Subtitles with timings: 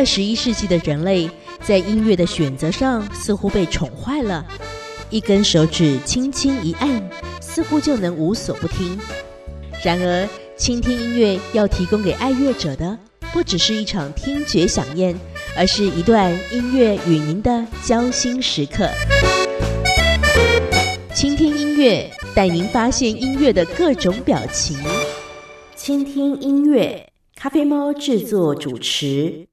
[0.00, 1.28] 二十一世纪的人类
[1.62, 4.42] 在音乐的选择上似乎被宠坏了，
[5.10, 8.98] 一根手指轻轻一按，似乎就能无所不听。
[9.84, 10.26] 然而，
[10.56, 12.98] 倾听音乐要提供给爱乐者的，
[13.30, 15.14] 不只是一场听觉飨宴，
[15.54, 18.88] 而是一段音乐与您的交心时刻。
[21.14, 24.78] 倾听音乐，带您发现音乐的各种表情。
[25.76, 27.06] 倾听音乐，
[27.36, 29.49] 咖啡猫制作主持。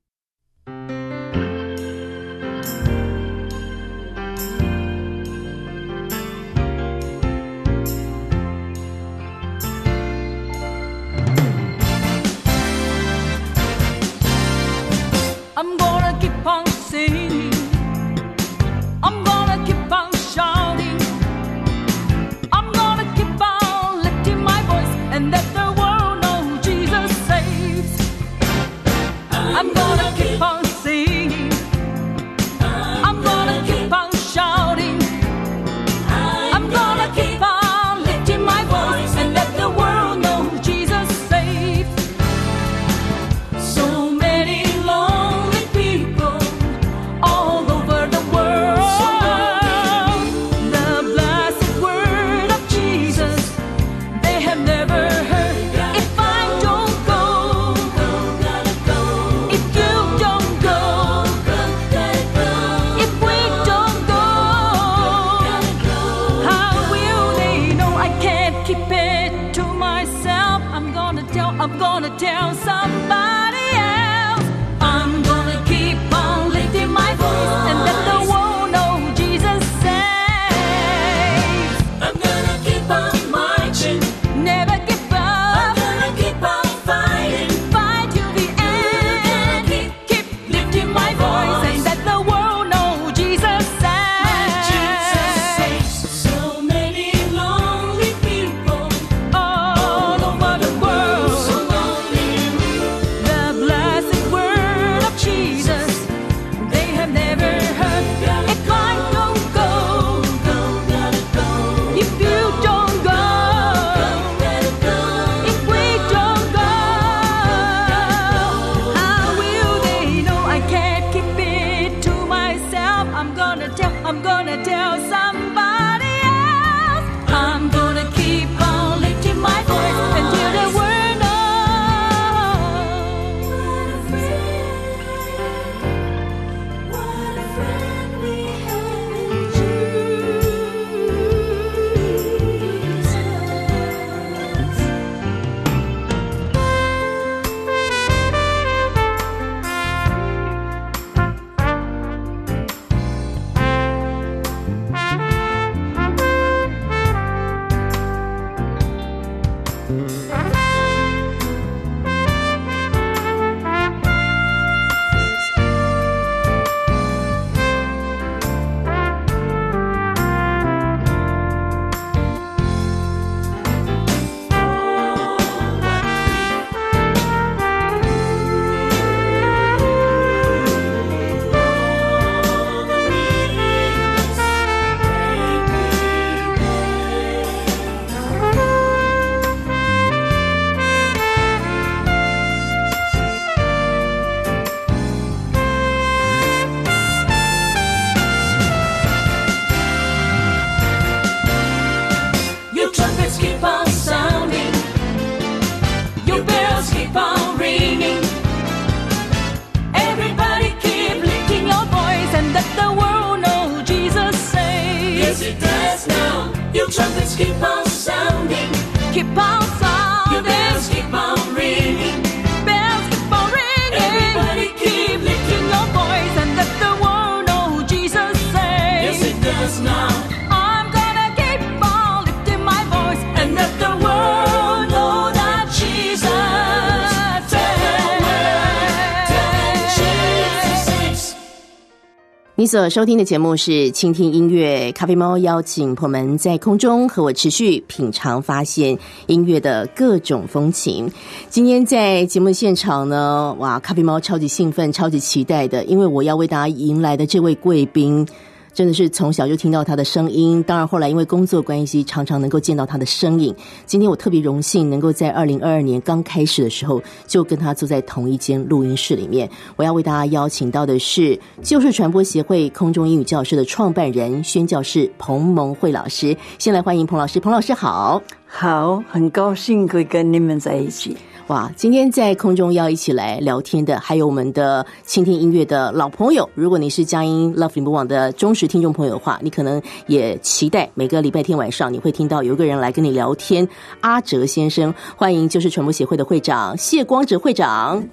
[242.68, 248.98] 所收听的节目是《倾听音乐咖啡猫》，邀请朋友们在空中和我持续品尝、发现
[249.28, 251.10] 音乐的各种风情。
[251.50, 258.28] 今天在节目现场呢，哇，咖啡猫超级兴奋、超级期待的，因为我要为大家迎来的这位贵宾。
[258.77, 260.62] 真的是从小就听到他的声音。
[260.62, 263.56] 当然后来因为工作关系，常常能够见到他的身影。
[263.88, 269.50] 今天我特别荣幸能够在二零二二年刚开始的时候就跟他坐在同一间录音室里面。
[269.77, 276.38] 我要为大家邀请到的是旧式传播协会空中英语教室的创办人宣教士彭蒙慧老师。
[276.59, 281.18] 先来欢迎彭老师，彭老师好，好，很高兴可以跟你们在一起。
[281.47, 286.49] 哇，今天在空中要一起来聊天的，还有我们的倾听音乐的老朋友。
[286.53, 293.65] 如果你是佳音 Love 联播网的忠实听众朋友的话，你可能也期待每个礼拜天晚上你会听到有一个人来跟你聊天。
[294.01, 298.03] 阿哲先生，欢迎就是传播协会的会长谢光哲会长。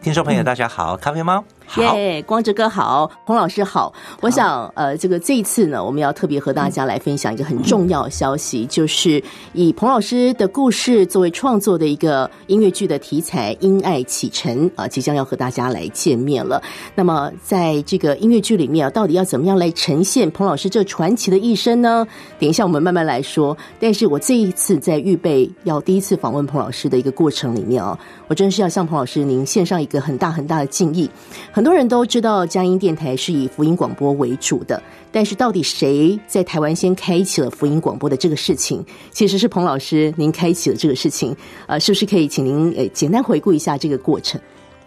[0.00, 1.42] 听众朋友，大家好，咖啡猫。
[1.76, 3.92] 耶，光哲哥好，洪老师好。
[4.20, 9.22] 我想，呃，这个这一次呢，我们要特别和大家来分享一个很重要的消息，就是
[9.52, 16.62] 以彭老师的故事作为创作的一个音乐剧的题材《因爱启程》啊，即将要和大家来见面了。
[16.94, 22.06] 那么，在这个音乐剧里面啊，到底要怎么样来呈现彭老师这传奇的一生呢？
[22.38, 23.56] 等一下我们慢慢来说。
[23.80, 31.10] 但是我这一次在预备要第一次访问彭老师的一个过程里面啊，我真是要向彭老师您献上一个很大很大的敬意。
[31.54, 41.32] 很多人都知道江阴电台是以福音广播为主的，但是到底谁在台湾先开启了福音广播的这个事情，其实是彭老师您开启了这个事情。
[41.68, 44.40] 呃，是不是可以请您呃简单回顾一下这个过程？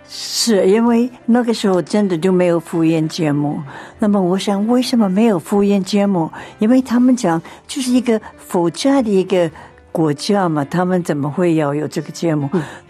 [0.10, 3.62] 是因为那个时候真的就没有福音节目。
[3.98, 6.30] 那么我想，为什么没有福音节目？
[6.60, 9.50] 因为他们讲就是一个佛家的一个
[9.94, 12.50] 国家嘛，他们怎么会要有这个节目？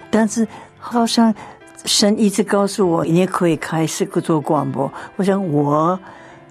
[0.10, 0.48] 但是
[0.80, 1.32] 好像。
[1.88, 4.92] 神一直告诉我，你也可以开始做广播。
[5.16, 5.98] 我想，我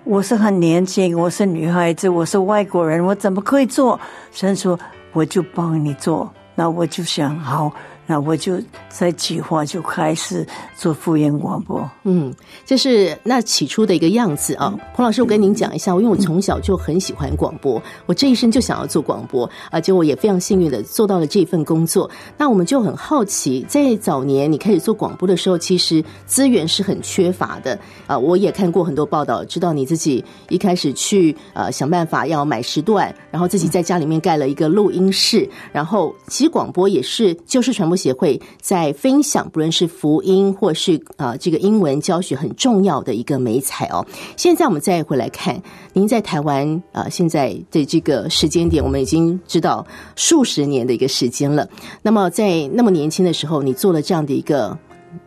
[0.02, 4.00] 我是很年轻，我是女孩子，我是外国人，我怎么可以做？
[4.32, 4.78] 神说，
[5.12, 6.32] 我就帮你做。
[6.54, 7.70] 那我就想，好。
[8.06, 11.88] 那我就在计划就开始做复音广播。
[12.04, 12.32] 嗯，
[12.64, 14.72] 这是那起初的一个样子啊。
[14.94, 19.80] 彭老师，我跟您讲一下，因为我从小就很喜欢广播，我这一生就想要做广播啊。
[19.80, 22.08] 结果也非常幸运的做到了这份工作。
[22.38, 27.76] 那我们就很好奇，在早年你开始做广播的时候，其实资源是很缺乏的
[28.06, 28.16] 啊。
[28.16, 37.95] 我也看过很多报道，知道你自己一开始去呃想办法要买时段，然后自己在家里面盖了一个录音室，然后其实广播也是就是传播。
[37.96, 44.06] 协会在分享，不论是福音或是啊这个英文教学很重要的一个美彩哦。
[44.36, 45.60] 现在我们再回来看，
[45.92, 51.68] 您在台湾啊，现在的这个时间点，我们已经知道数十年的一个时间了。
[52.02, 54.78] 那么在那么年轻的时候，你做了这样的一个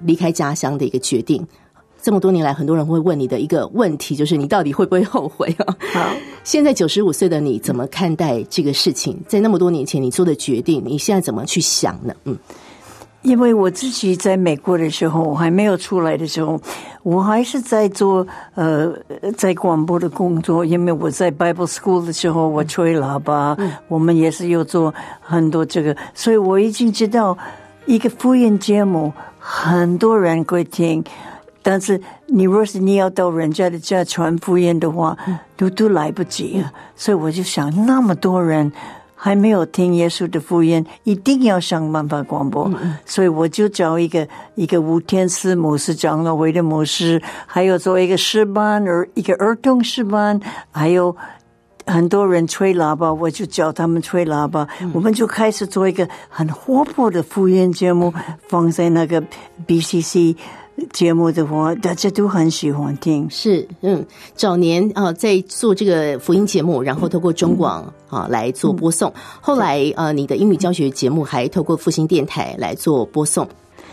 [0.02, 1.46] 离开家乡的一个决定。
[2.10, 5.78] 这么多年来，很多人会问你的一个问题，就是你到底会不会后悔啊？
[5.94, 6.10] 好，
[6.44, 9.16] 现在九十五岁的你怎么看待这个事情？
[9.28, 12.12] 在那么多年前你做的决定，你现在怎么去想呢？
[12.24, 12.36] 嗯，
[13.22, 16.60] 因为我自己在美国的时候，我还没有出来的时候，
[17.04, 18.26] 我还是在做
[18.56, 18.92] 呃
[19.38, 20.66] 在广播的工作。
[20.66, 23.56] 因为我在 Bible School 的时候，我吹喇叭，
[23.88, 24.92] 我们也是有做
[25.22, 27.38] 很多这个，所以我已经知道
[27.86, 31.04] 一个福音节目，很多人会听。
[31.62, 35.18] 但是你若是你要到人家的家传福音的话，
[35.58, 36.72] 都都来不及啊！
[36.96, 38.72] 所以我就想，那么多人
[39.14, 42.72] 还没有听耶稣的福音，一定要想办法广播。
[43.06, 44.26] 所以我就找一个
[44.56, 50.40] 一个五天师母师长老会的牧师，还有做一个诗班，而一个儿童诗班，
[50.72, 51.14] 还有
[51.86, 54.66] 很多人吹喇叭，我就教他们吹喇叭。
[54.94, 58.14] 我们就开始做一个很活泼的福音节目，
[58.48, 59.22] 放在那个
[59.68, 60.38] BCC。
[60.92, 63.30] 节目的话，大家都很喜欢听。
[63.30, 64.06] 是，嗯，
[64.36, 69.14] 早年啊，在做这个福音节目，然后透过中广啊来做播送。
[69.42, 73.48] 后来呃，你的英语教学节目还透过复兴电台来做播送。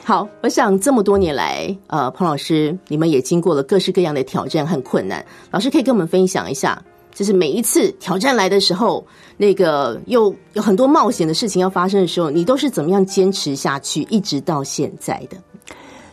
[0.04, 5.24] 好，我想这么多年来，呃，彭老师，你们也经过了各式各样的挑战和困难。
[5.50, 6.80] 老师可以跟我们分享一下，
[7.12, 9.04] 就是每一次挑战来的时候，
[9.36, 15.36] 那个又有很多冒险的事情要发生的时候，你都是怎么样坚持下去，一直到现在的？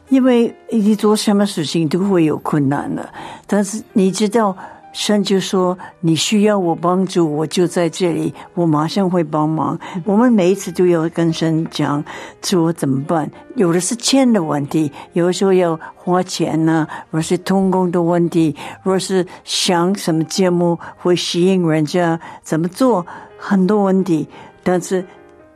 [0.09, 3.07] 因为你做什么事情都会有困难的，
[3.47, 4.55] 但是你知道，
[4.91, 9.79] 神就说你需要我帮助，我就在这里，我马上会帮忙。
[10.05, 12.03] 我们每一次都要跟神讲，
[12.43, 13.31] 说怎么办？
[13.55, 23.03] 有的是钱的问题，有的时候要花钱呢；若是通工的问题，若是想什么节目会吸引人家，怎么做？
[23.37, 24.27] 很多问题，
[24.63, 25.03] 但是。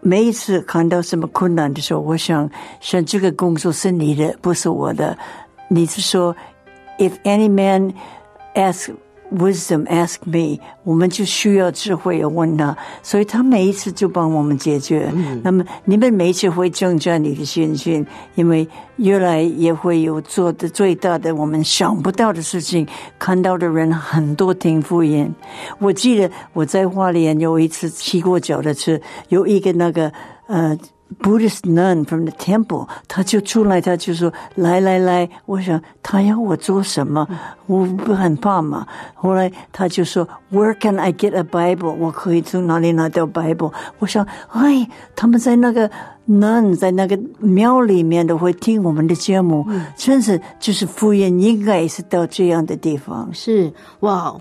[0.02, 2.50] 每一次看到什么困难的时候，我想，
[2.80, 5.18] 像这个工作是你的，不是我的。
[5.70, 6.36] 你是说
[6.98, 7.94] ，If any man
[8.56, 8.94] ask
[9.32, 15.12] wisdom ask me，我们就需要智慧要问他，所以他每一次就帮我们解决。
[15.44, 18.06] 那么你们每一次会增加你的信心，
[18.36, 18.68] 因为
[18.98, 22.88] 越来也会有做的最大的我们想不到的事情，
[23.20, 25.34] 看到的人很多听福音。
[25.80, 30.12] 我记得我在花莲有一次骑过脚的车，有一个那个
[30.48, 30.78] 呃。
[31.22, 37.28] Buddhist nun from the temple，他就出来，他就说：“来来来，我想他要我做什么？
[37.66, 38.86] 我不很怕嘛。”
[39.16, 41.94] 后来他就说：“Where can I get a Bible？
[41.94, 45.90] 我可以从哪里拿到 Bible？” 我想，哎，他们在那个
[46.28, 53.30] nun 在那个庙里面都会听我们的节目，真是就是福音应该也是到这样的地方。
[53.34, 53.72] 是
[54.02, 54.36] 哇。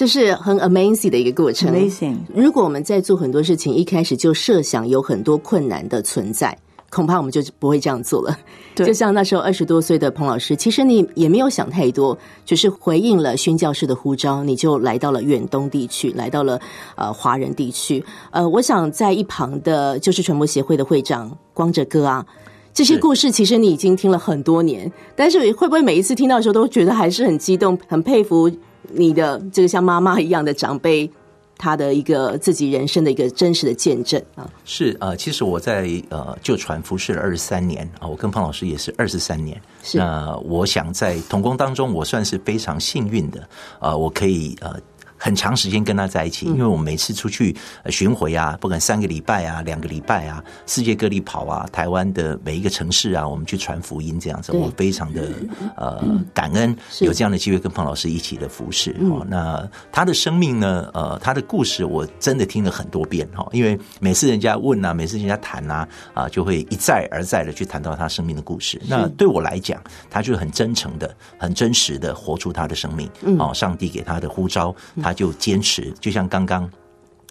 [0.00, 1.70] 这是很 amazing 的一个过程。
[1.70, 2.16] amazing。
[2.34, 6.56] 如果我们在做很多事情，一开始就设想有很多困难的存在，
[6.88, 8.34] 恐怕我们就不会这样做了。
[8.74, 12.16] 就像那时候二十多岁的彭老师，其实你也没有想太多，
[12.46, 16.58] 只是回应了宣教士的呼召，你就来到了远东地区，来到了
[16.94, 18.02] 呃华人地区。
[18.30, 22.24] 呃，我想在一旁的就是传播协会的会长光哲哥啊，
[22.72, 28.50] 这些故事其实你已经听了很多年，但是会不会每一次听到的时候都觉得还是很激动，很佩服？
[28.92, 31.10] 你的这个像妈妈一样的长辈，
[31.56, 39.60] 他的一个自己人生的一个真实的见证啊，是呃，其实我在呃旧传服侍了二十三年啊，我跟彭老师也是二十三年。
[39.94, 44.78] 那我想在童工当中，我算是非常幸运的啊，我可以呃。
[45.22, 47.54] 很长时间跟他在一起，因为我们每次出去
[47.90, 55.28] 巡回啊，不管三个礼拜啊、两个礼拜啊，世界各地跑啊，台湾的每一个城市啊，我们去传福音这样子，我非常的
[55.76, 58.92] 呃感恩有这样的机会跟彭老师一起的服侍。
[59.02, 68.80] 哦，那他的生命呢，呃，他的故事我真的听了很多遍哈，因为每次人家问啊，每次人家谈啊，啊，就会一再而再的去谈到他生命的故事。
[68.88, 73.06] 那对我来讲，他就很真诚的、很真实的活出他的生命。
[73.38, 75.09] 哦，上帝给他的呼召，他。
[75.10, 76.70] 他就坚持，就像刚刚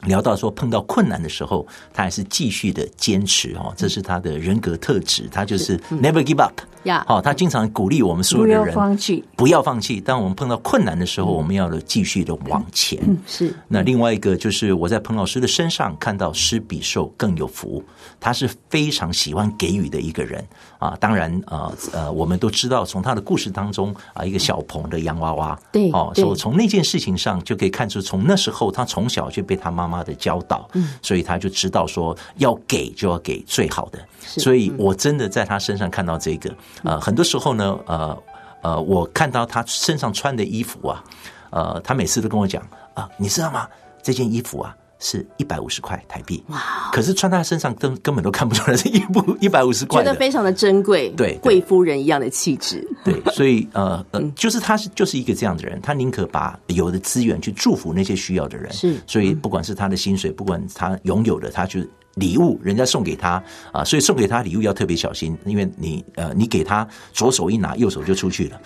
[0.03, 6.59] 聊到说，碰到困难的时候，他还是继续的坚持哦，这是他的人格特质，他就是 never give up。
[6.83, 10.01] 呀，好，他经常鼓励我们所有的人不要放弃，不要放弃。
[10.01, 12.99] 当我们碰到困难的时候，我们要继续的往前。
[13.25, 13.53] 是。
[13.69, 17.81] 那另外一个就是我在彭老师的身上看到施比受更有福，
[18.19, 20.45] 他是非常喜欢给予的一个人
[20.79, 20.97] 啊。
[20.99, 33.99] 当然，呃呃，我们都知道从他的故事当中啊，一个小鹏的洋娃娃，对，哦，所以从那件事情上就可以看出，从那时候他从小就被他妈妈的教导，嗯，所以他就知道说要给就要给最好的。
[34.21, 36.49] 所以我真的在他身上看到这个。
[36.83, 38.23] 呃，很多时候呢，呃
[38.61, 41.03] 呃，我看到他身上穿的衣服啊，
[41.51, 42.61] 呃，他每次都跟我讲
[42.93, 43.67] 啊，你知道吗？
[44.01, 46.59] 这件衣服啊是一百五十块台币，哇！
[46.91, 61.79] 可是穿在身上根根本都看不出来是一部 一百五十块，觉得非常的珍贵，对，贵夫人一样的气质，对， 所以呃呃，就是他是就是一个这样的人，他宁可把有的资源去祝福那些需要的人，是，所以不管是他的薪水，不管他拥有的，他就。
[62.19, 68.61] 礼物人家送给他啊，所以送给他礼物要特别小心，因为你呃，你给他左手一拿，右手就出去了。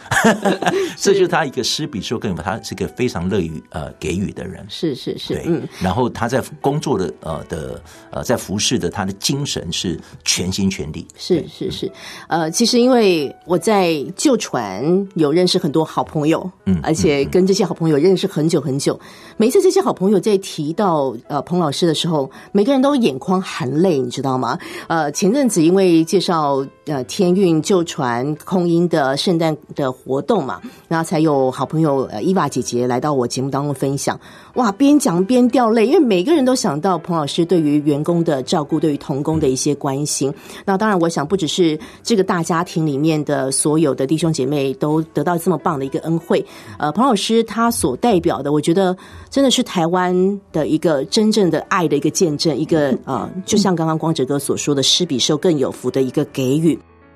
[0.98, 4.66] 这就是他一个施比受更他是个非常乐于呃给予的人。
[4.70, 5.68] 是是是，嗯。
[5.80, 11.06] 然后他在工作的呃的呃在服侍的他的精神是全心全力。
[11.16, 11.92] 是是是，
[12.30, 14.84] 呃，其实因为我在旧传
[15.16, 19.00] 有认识很多好朋友，嗯，而且跟这些好朋友认识很久很久。
[19.38, 23.43] 每次这些好朋友在提到呃彭老师的时候，每个人都眼眶。
[23.44, 24.58] 含泪，你知道吗？
[24.88, 34.20] 呃，前阵子因为介绍呃天运旧传空音的圣诞的活动嘛，然后才有好朋友呃伊娃姐姐来到我节目当中分享。
[34.56, 40.32] 哇，边讲边掉泪，因为每个人都想到彭老师对于员工的照顾，对于童工的一些关心。
[40.66, 46.46] 那当然，我想不只是这个大家庭里面的所有的弟兄姐妹都得到这么棒的一个恩惠。
[46.78, 48.96] 呃，彭老师他所代表的，我觉得
[49.30, 56.73] 真的是台湾的一个真正的爱的一个见证，一个呃，就像刚刚光哲哥所说的，施比受更有福的一个给予。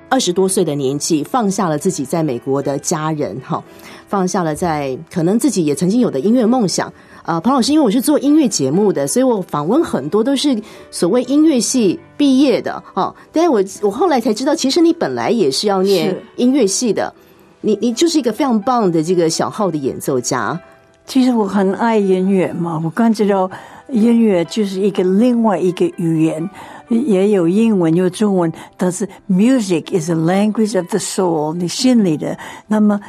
[0.10, 3.64] 二十多岁的年纪，放下了自己在美国的家人，哈，
[4.08, 6.92] 放下了在可能自己也曾经有的音乐梦想。
[7.24, 10.58] 呃，彭老师，因为我是做音乐节目的，所以我访问很多都是
[10.90, 13.14] 所谓音乐系毕业的，哦。
[13.34, 17.14] 但是我我后来才知道，其实你本来也是要念音乐系的，
[17.60, 20.58] 你你就是一个非常棒的这个小号的演奏家。
[21.06, 23.50] 其实我很爱音乐嘛，我刚知道
[23.90, 26.50] 音乐就是一个另外一个语言，
[26.90, 33.00] 也有英文有中文，但是 music is a language of the soul，你心里的那么。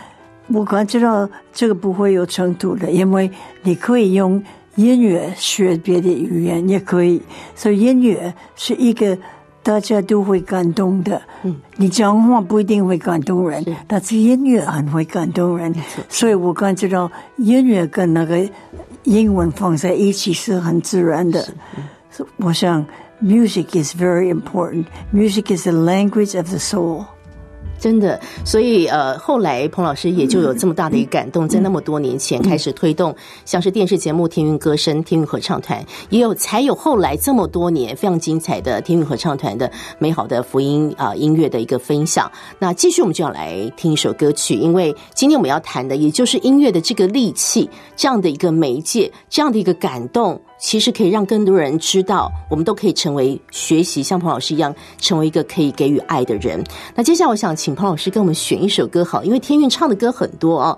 [0.50, 3.30] 我感觉到这个不会有冲突的，因为
[3.64, 4.42] 你可以用
[4.76, 7.20] 音乐学别的语言，也可以。
[7.54, 9.18] 所以音乐是一个
[9.62, 11.20] 大家都会感动的。
[11.42, 15.74] 嗯，你讲话不一定会感动人，但是音乐很会感动人。
[16.08, 18.48] 所以我感觉到音乐跟那个
[19.02, 21.46] 英文放在一起是很自然的。
[22.38, 22.82] 我想
[23.22, 24.86] ，music is very important.
[25.12, 27.04] Music is the language of the soul.
[27.80, 39.70] 真的，所以呃，后来彭老师也就有这么大的一个感动，在那么多年前开始推动，像是电视节目《天韵歌声》《天韵合唱团》，也有才有后来这么多年非常精彩的天韵合唱团的
[40.00, 42.28] 美好的福音啊音乐的一个分享。
[42.58, 50.40] 那继续我们就要来听一首歌曲，因为今天我们要谈的也就是音乐的这个利器，这样的一个媒介，这样的一个感动。
[50.58, 56.62] 其实可以让更多人知道，我们都可以成为学习像彭老师一样，成为一个可以给予爱的人。
[56.94, 60.76] 那接下来，我想请彭老师给我们选一首歌，好，因为天韵唱的歌很多啊，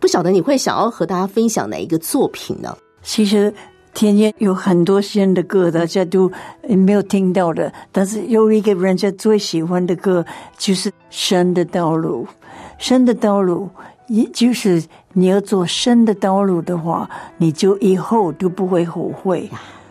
[0.00, 2.76] 不晓得你会想要和大家分享哪一个作品呢？
[3.02, 3.54] 其实
[3.92, 6.30] 天韵有很多新的歌，大家都
[6.68, 10.24] 没有听到的，但是有一个人家最喜欢的歌，
[10.58, 12.24] 就是《神的道路》，
[12.78, 13.68] 《神的道路》。
[14.08, 14.82] 也就是
[15.14, 19.48] 你要做神的道路的话，你就以后都不会后悔，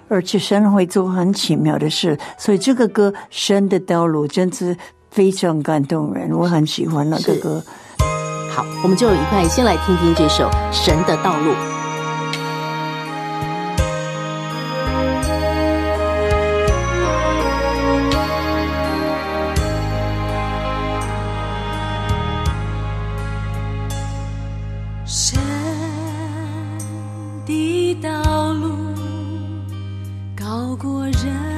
[0.09, 2.17] 而且神会做很奇妙的事。
[2.37, 4.77] 所以这个歌《神的道路》真是
[5.09, 7.63] 非常感动人，我很喜欢那个歌。
[8.51, 11.51] 好，我们就一块先来听听这首《神的道路》。
[27.45, 28.69] 的道路
[30.35, 31.52] 高过人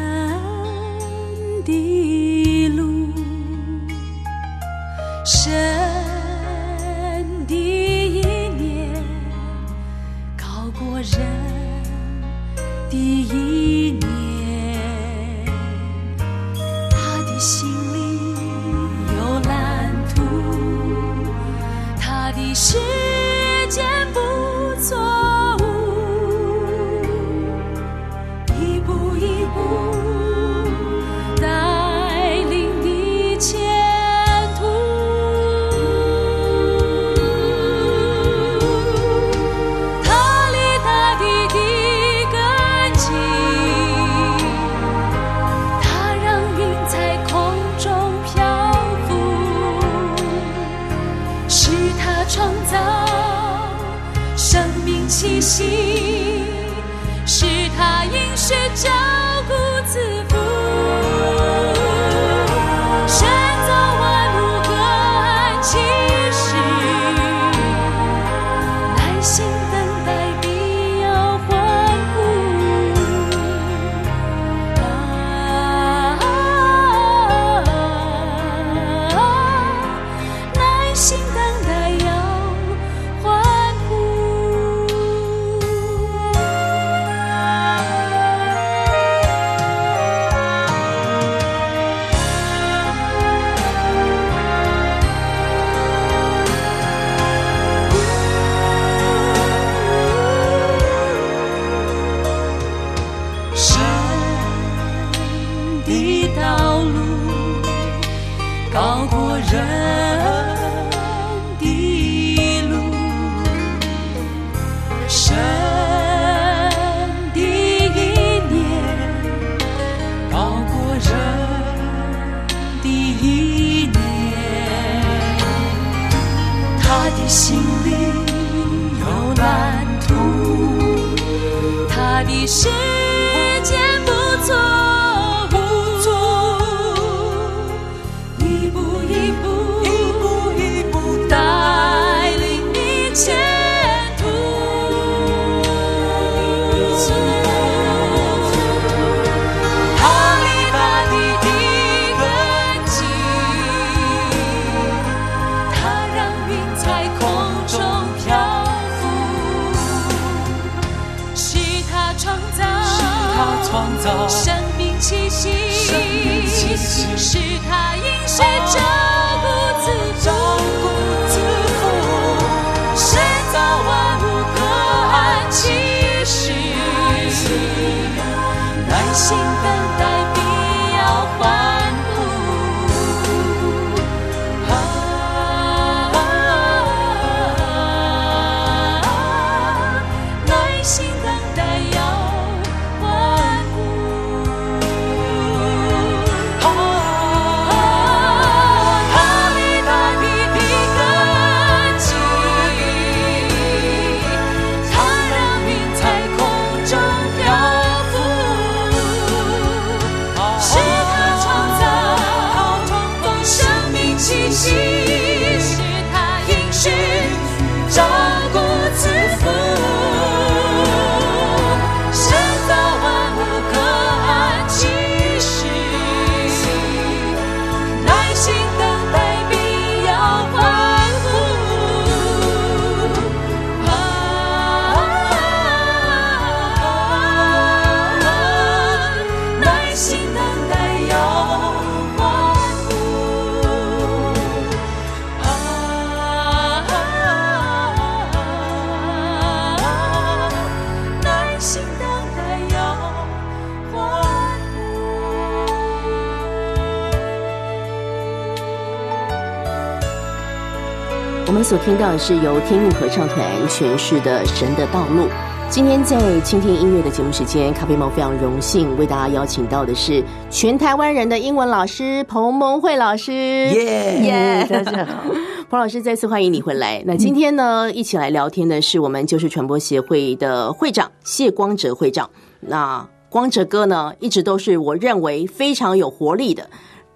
[261.56, 263.40] 我们所听到的是由天韵合唱团
[263.70, 265.22] 诠释的《神的道路》。
[265.70, 273.32] 今天在倾听音乐的节目时间，咖啡猫非常荣幸为大家邀请到的是全台湾人的英文老师彭蒙慧老师。
[273.32, 275.34] 耶耶，大家好，
[275.70, 277.02] 彭老师再次欢迎你回来。
[277.08, 282.30] 那今天呢，一起来聊天的是我们就是传播协会的会长谢光哲会长。
[282.60, 286.70] 那光哲哥呢，一直都是我认为非常有活力的。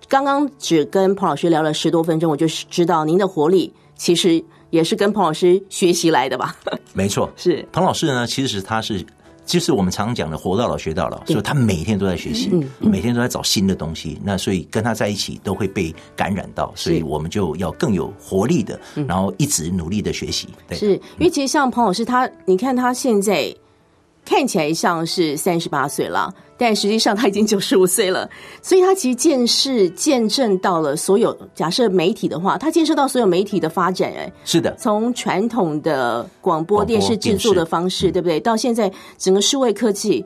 [0.07, 4.43] 刚刚只跟彭老师聊了十多分钟，我就知道您的活力其实。
[4.71, 6.55] 也是跟彭老师学习来的吧？
[6.93, 8.27] 没错，是彭老师呢。
[8.27, 9.03] 其实他是，
[9.43, 14.21] 就是我们常讲的“活到老学到老”，所以他每天都在学习，每天都在找新的东西。
[14.23, 20.47] 那所以跟他在一起都会被感染到，所以我们就要更有活力的，然后一直努力的学习。
[20.73, 23.51] 是因为其实像彭老师他，你看他现在
[24.29, 26.31] 看起来像是三十八岁了。
[26.55, 28.29] 但实际上他已经九十五岁了，
[28.61, 34.11] 所以他其实见识见证到了所有假设媒体的话，他见识到所有媒体的发展。
[34.11, 38.39] 哎，是的，从传统的广播电视制作的方式，对不对？
[38.41, 40.23] 到现在整个数位科技，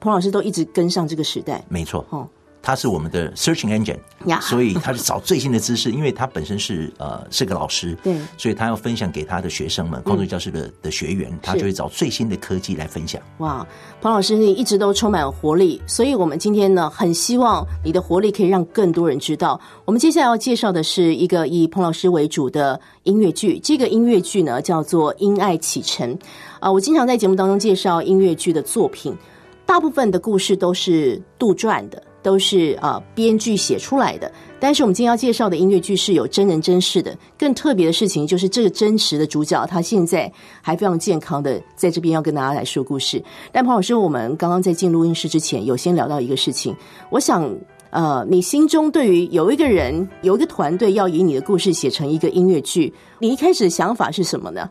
[0.00, 1.62] 彭老师都一直跟上这个时代。
[1.68, 2.02] 没错。
[2.08, 2.26] 哦。
[2.66, 13.22] 他是我们的 searching engine，所以他是找最新的知识，因为他本身是呃是个老师，对，所以他要分享给他的学生们，空中教师的的学员，他就会找最新的科技来分享。
[13.38, 13.64] 哇，
[14.00, 19.60] 彭老师你一直都充满活力，所以我们今天呢，很希望你的活力可以让更多人知道。
[19.84, 26.12] 我们接下来要介绍的是一个以彭老师为主的音乐剧，这个音乐剧呢叫做《因爱启程》
[26.58, 29.16] 啊，我经常在节目当中介绍音乐剧的作品，
[29.64, 32.02] 大部分的故事都是杜撰的。
[32.26, 34.28] 都是啊，编剧写出来的。
[34.58, 37.16] 但是我们今天要介绍的音乐剧是有真人真事的。
[37.38, 43.22] 更特别的事情就是，这个真实的主角他现在还非常健康的在这边要跟大家来说故事。
[43.52, 46.74] 但彭老师，我们刚刚在进录音室之前有先聊到一个事情，
[47.10, 47.48] 我想
[47.90, 54.68] 呃，你心中对于有一个人有一个团队要以你的故事写成一个音乐剧，你一开始的想法是什么呢？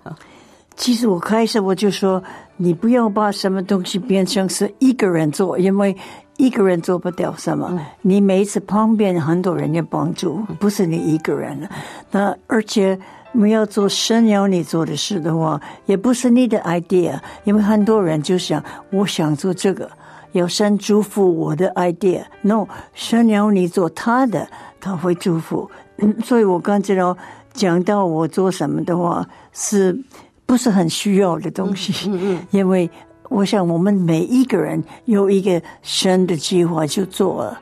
[0.76, 2.22] 其实我开始我就说，
[2.58, 5.96] 你不要把什么东西变成是一个人做，因为。
[6.38, 11.68] 一个人做不了什么，你每一次旁边很多人的帮助，不是你一个人。
[12.12, 13.00] 那而且
[13.32, 19.90] 你要做神要你做的事的话，也不是你的 idea，因为很多人就想我想做这个，
[20.34, 22.24] 要神祝福我的 idea。
[22.42, 24.48] No，神要你做他的，
[24.82, 25.70] 他会祝福。
[26.26, 27.18] 所以我刚知道
[27.54, 29.98] 讲到我做什么的话，是
[30.46, 32.10] 不是很需要的东西？
[32.52, 32.92] 因为。
[33.36, 37.60] 我想，我们每一个人有一个神的计划就做了，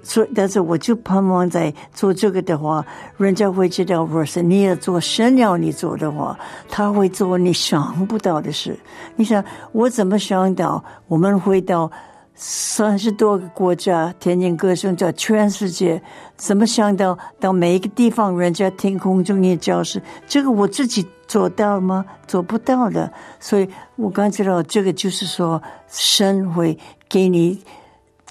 [0.00, 2.86] 所以，但是我就盼望在做这个的话，
[3.16, 8.78] 人家会知道，我是你要做神要你做的话，他会做你想不到的事。
[9.16, 11.90] 你想，我怎么想到我们会到
[12.36, 16.00] 三十多个国家，天天歌声叫全世界？
[16.36, 20.00] 怎么想到到每一个地方，人家听空中音教室？
[20.28, 21.04] 这个我自己。
[21.28, 22.04] 做到吗？
[22.26, 27.60] 做不到的，所以我刚知道这个就是说，神会给你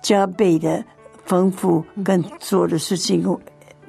[0.01, 0.83] 加倍的
[1.25, 3.25] 丰富，跟做的事情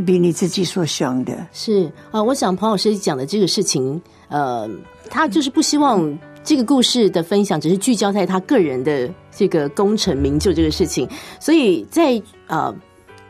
[0.04, 1.46] 比你自己所想的。
[1.52, 4.68] 是啊，我想彭老师讲的这个事情，呃，
[5.08, 12.74] 他就是不希望这个故事的分享只是聚焦在他个人的这个功成名就这个事情，所以在呃。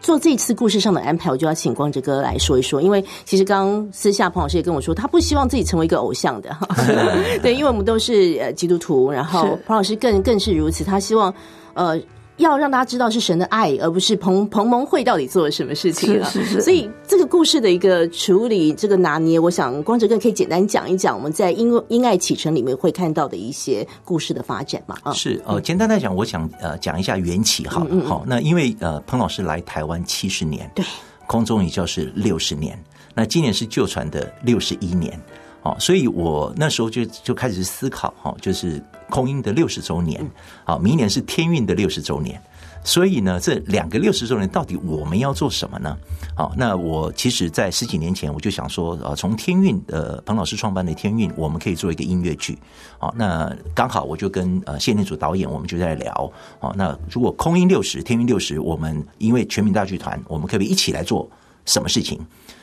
[0.06, 2.80] 做这次故事上的安排，我就要请光哲哥来说一说。
[2.80, 6.56] 因为其实刚刚私下彭老师也跟我说，他不希望自己成为一个偶像的，
[7.42, 11.34] 对，因为我们都是呃基督徒，然后彭老师更更是如此，他希望
[11.74, 12.00] 呃。
[12.38, 16.26] 要让大家知道是神的爱，而不是彭彭蒙会到底做了什么事情了。
[16.60, 24.96] 所以这个故事的一个处理，这个拿捏，我想光哲哥可以简单讲一讲，我们在因因爱启程里面会看到的一些故事的发展嘛？
[25.02, 27.86] 啊，是呃，简单来讲，我想呃讲一下缘起哈。
[28.04, 30.84] 好，那因为呃彭老师来台湾七十年，对，
[31.26, 32.78] 空中语教是六十年，
[33.14, 35.18] 那今年是旧传的六十一年。
[35.62, 40.28] 哦，所以我那时候就就开始思考，哈，就是空音的六十周年，
[40.64, 42.40] 好，明年是天运的六十周年，
[42.82, 45.96] 所以呢，这两个六十周年到底我们要做什么呢？
[46.34, 52.58] 好，那我其实，在十几年前我就想说，呃，从天运呃彭老师创办的天运，我们可以做一个音乐剧，
[52.98, 61.28] 好，那刚好我就跟呃谢念祖导演，我们就在聊，好，那如果空音六十，天运六十，我们因为全民大剧团，我们可不可以一起来做
[61.64, 62.20] 什么事情？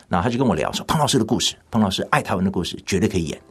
[0.08, 3.42] 那他就跟我聊说，彭老师的故事，彭老师爱台湾的故事，绝对可以演。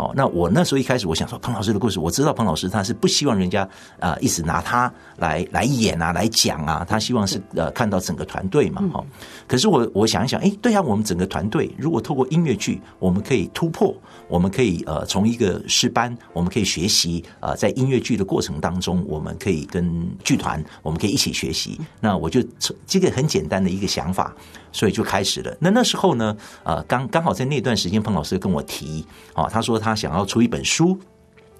[0.00, 9.04] 哦，那我那时候一开始我想说，彭老师的故事，我知道彭老师他是不希望人家啊一直拿他来来演啊，来讲啊，他希望是呃看到整个团队嘛，哈。
[9.46, 13.94] 可是我我想一想，哎，对啊，我们整个团队如果透过音乐剧，我们可以突破，
[14.26, 21.78] 我们可以呃从一个师班，我们可以学习啊，在音乐剧的过程当中，我们可以跟剧团，我们可以一起学习。
[22.00, 22.42] 那我就
[22.86, 24.34] 这个很简单的一个想法。
[24.72, 25.56] 所以就开始了。
[25.60, 29.04] 那那时候呢，呃，刚刚好在那段时间，彭老师跟我提，
[29.34, 30.98] 哦，他说他想要出一本书，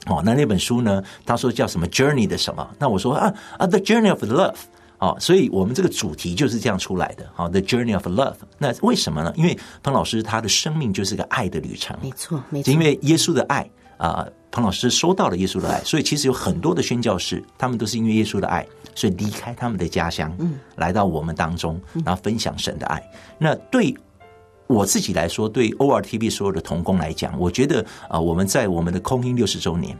[0.06, 2.68] 哦，那那本书呢，他说叫什么 Journey 的什么？
[2.78, 4.54] 那我说啊啊，The Journey of Love。
[5.00, 7.26] 哦，所以我们这个主题就是这样出来的。
[7.34, 8.34] 好，The Journey of Love。
[8.58, 9.32] 那为什么呢？
[9.34, 11.96] 因为彭老师他的生命就是个爱的旅程。
[12.02, 12.70] 没错，没错。
[12.70, 23.02] 因为耶稣的爱啊，彭老师收到了耶稣的爱，所以其实有很多的宣教士，他们都是因为耶稣的爱，所以离开他们的家乡，嗯，来到我们当中，然后分享神的爱。
[23.38, 23.94] 那对
[24.66, 29.96] 我自己来说，对 ORTV 所有的童工来讲，我觉得啊，我们在我们的空音六十周年。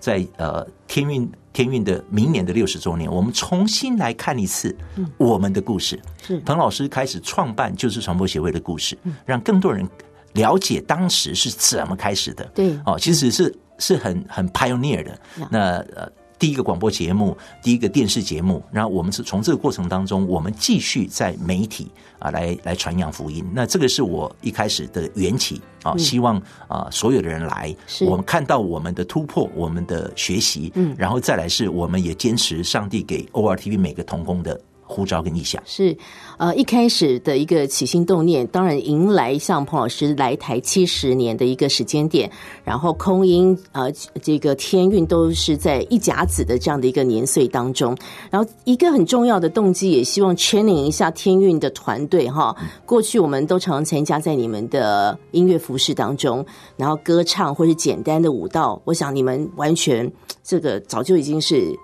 [0.00, 4.76] 在呃天运天运的明年的六十周年，我们重新来看一次
[5.16, 5.98] 我们的故事。
[6.20, 9.88] 是彭老师开始创办就是传播协会的故事，让更多人
[10.34, 12.44] 了解当时是怎么开始的。
[12.54, 15.18] 对哦，其实是是很很 pioneer 的。
[15.50, 16.06] 那呃。
[16.38, 23.44] 第一个广播节目，第一个电视节目，然后我们是从这个过程当中，我们继续在媒体啊来来传扬福音。
[23.52, 27.74] 那这个是我一开始的缘起啊，希望啊所有的人来，
[28.06, 34.60] 我们看到我们的突破，我们的学习，嗯，然后再来是我们也坚持上帝给 ORTV 每个童工的。
[34.86, 35.96] 呼召跟意向是，
[36.36, 42.30] 呃，一开始的一个起心动念，当然迎来像彭老师来台七十年的一个时间点，
[42.64, 43.90] 然后空音呃，
[44.22, 47.96] 这个天运都是在一甲子的这样的一个年岁当中，
[48.30, 52.54] 然后一个很重要的动机，也希望 training 一下天运的团队哈。
[52.84, 56.44] 过去我们都常常参加在你们的音乐服饰当中，
[56.76, 61.74] 然后歌唱或是简单的舞蹈，我想你们完全这个早就已经是。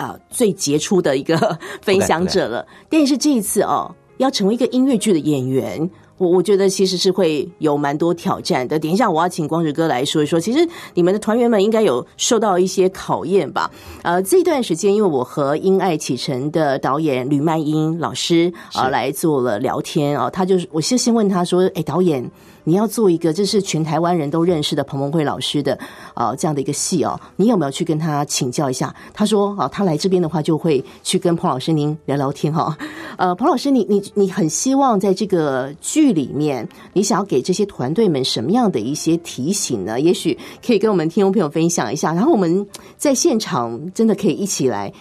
[0.00, 1.36] 啊，最杰出的一个
[1.82, 2.66] 分享者了。
[2.88, 8.78] 但是这一次哦，要成为一个音乐剧的演员，我我觉得其实是会有蛮多挑战的。
[8.78, 10.40] 等一下，我要请光哲哥来说一说。
[10.40, 13.70] 其实你们的团员们应该有受到一些考验吧？
[14.02, 22.24] 呃，这段时间，因为我和《因爱启程》的导演吕曼英老师啊来做了聊天啊，他就是我先先问他说：“哎，导演。”
[22.64, 25.78] 你要做一个，这是全台湾人都认识的彭文慧老师的
[26.14, 28.94] 啊这样的一个戏哦，你有没有去跟他请教一下？
[29.12, 32.76] 他说啊，他来这边的话就会去跟彭老师您聊聊天哈。
[33.16, 40.00] 呃，彭老师，你你你很希望在这个剧里面，你想要给这些团队们什么样的一些提醒呢？
[40.00, 44.92] 也许可以跟我们听众朋友分享一下，然后我们在现场真的可以一起来。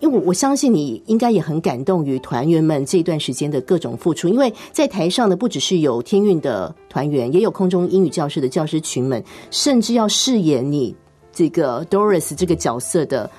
[0.00, 10.94] 因为我我相信你应该也很感动于团员们这段时间的各种付出，因为在台上呢不只是有天运的团员，也有空中英语教室的教师群们，甚至要饰演你
[11.32, 13.30] 这个 Doris 这个角色的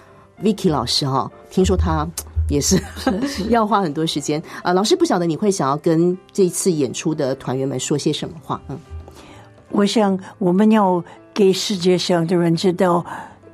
[0.41, 2.07] Vicky 老师哈，听说他
[2.49, 2.81] 也是
[3.49, 4.73] 要花很多时间啊。
[4.73, 8.61] 老师不晓得你会想要跟这次演出的团员们说些什么话？
[8.69, 8.77] 嗯，
[9.71, 13.05] 我想我们要给世界上的人知道。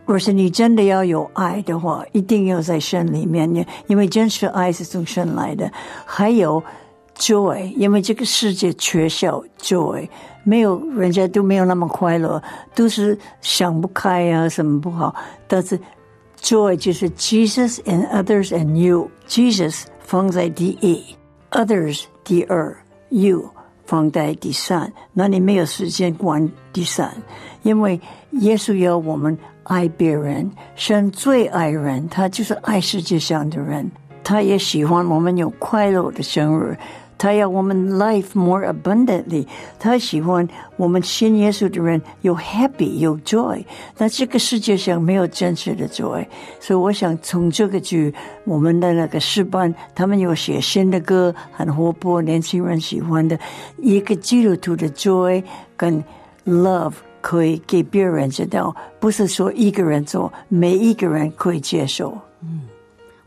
[0.05, 3.49] 若是你真的要有爱的话，一定要在神里面，
[3.87, 5.71] 因为真实爱是从神来的。
[6.05, 6.61] 还有
[7.17, 10.07] joy，因为这个世界缺少 joy，
[10.43, 12.41] 没有人家都没有那么快乐，
[12.75, 15.15] 都是想不开啊，什么不好。
[15.47, 15.79] 但是
[16.41, 21.01] joy 就是 Jesus and others and you，Jesus 放在第一
[21.51, 22.75] ，others 第二
[23.07, 23.49] ，you
[23.85, 24.91] 放在第三。
[25.13, 27.09] 那你没有时间管第三，
[27.61, 27.97] 因为
[28.31, 29.37] 耶稣要我们。
[29.63, 33.89] 爱别人，神最爱人，他就是爱世界上的人。
[34.23, 36.78] 他也喜欢我们有快乐的生日，
[37.17, 39.45] 他要我们 life more abundantly。
[39.78, 40.47] 他喜欢
[40.78, 43.63] 我们信耶稣的人有 happy 有 joy。
[43.97, 46.26] 那这个世界上没有真实的 joy，
[46.60, 48.13] 所以我想从这个剧，
[48.45, 53.38] 我们的那个诗班，他们有写新的歌，很活泼，年轻人喜欢的
[53.78, 55.43] 一个基督徒的 joy
[55.76, 56.02] 跟
[56.45, 56.93] love。
[57.23, 62.17] 可以给别人知道，不是说一个人做，每一个人可以接受。
[62.41, 62.63] 嗯，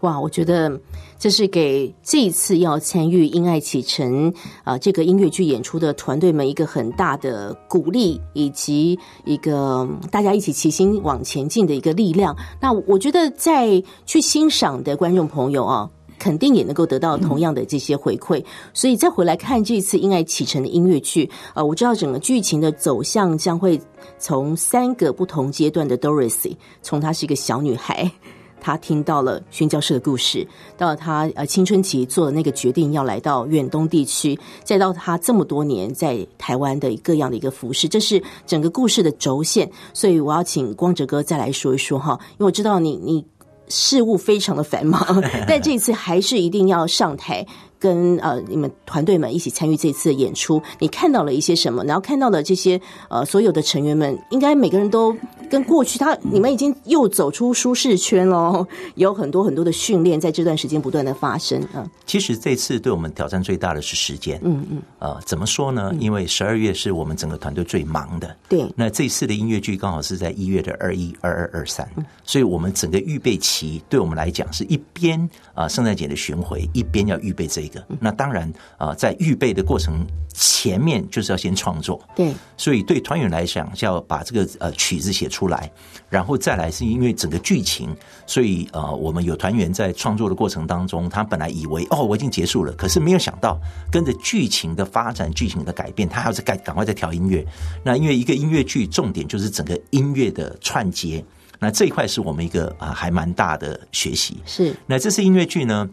[0.00, 0.78] 哇，我觉得
[1.18, 4.30] 这是给这一次要参与《因爱启程》
[4.64, 12.36] 啊这个音乐剧演出的团队们一个很大的鼓励，以及一个大家一起齐心往前进的一个力量。
[12.60, 15.90] 那我觉得，在去欣赏的观众朋友啊。
[16.18, 23.80] 肯定也能够得到同样的这些回馈，所以再回来看这次《因爱启程》的音乐剧，呃，我知道整个剧情的走向将会
[24.18, 28.10] 从三个不同阶段的 Dorothy，从她是一个小女孩，
[28.60, 39.70] 她听到了宣教士的故事，到她呃青春期做的那个决定要来到远东地区，再到她这么多年在台湾的各样的一个服饰，这是整个故事的轴线。
[39.92, 43.24] 所以我要请光哲哥再来说一说哈，因为我知道你你。
[43.68, 47.44] 事务非常的繁忙， 但这次还是一定要上台
[47.78, 51.84] 跟呃你们团队们一起参与这次的演出，你看到了一些什么？
[51.84, 55.16] 然后看到了这些呃所有的成员们，应该每个人都
[55.50, 61.88] 跟过去他你们已经又走出舒适圈喽， 有很多很多的训练在这段时间不断的发生啊。
[62.06, 65.94] 其实这次对我们挑战最大的是时间，嗯嗯，呃，怎么说呢？
[65.98, 68.66] 因为十二月是我们整个团队最忙的，对。
[68.74, 71.88] 那这次的音乐剧刚好是在一月的二一、二二、二三，
[72.24, 77.84] 所以我们整个预备期对我们来讲是一边啊圣诞节的巡回，一边要预备这个。
[78.00, 82.34] 那当然啊，在预备的过程前面就是要先创作，对。
[82.56, 85.70] 所以对团员来讲，要把这个呃曲子写出来，
[86.08, 87.94] 然后再来是因为整个剧情，
[88.26, 93.58] 所以呃我们有团员在创作的过程当中，他本来以为哦我已经结束了，可是没有想到
[93.90, 97.46] 跟着剧情的发展、剧情的改变，他还要再赶赶快再调音乐。
[97.82, 101.24] 那因为一个音乐剧重点就是整个音乐的串接，
[101.58, 104.38] 那这一块是我们一个啊还蛮大的学习。
[104.44, 104.74] 是。
[104.86, 105.88] 那这次音乐剧呢？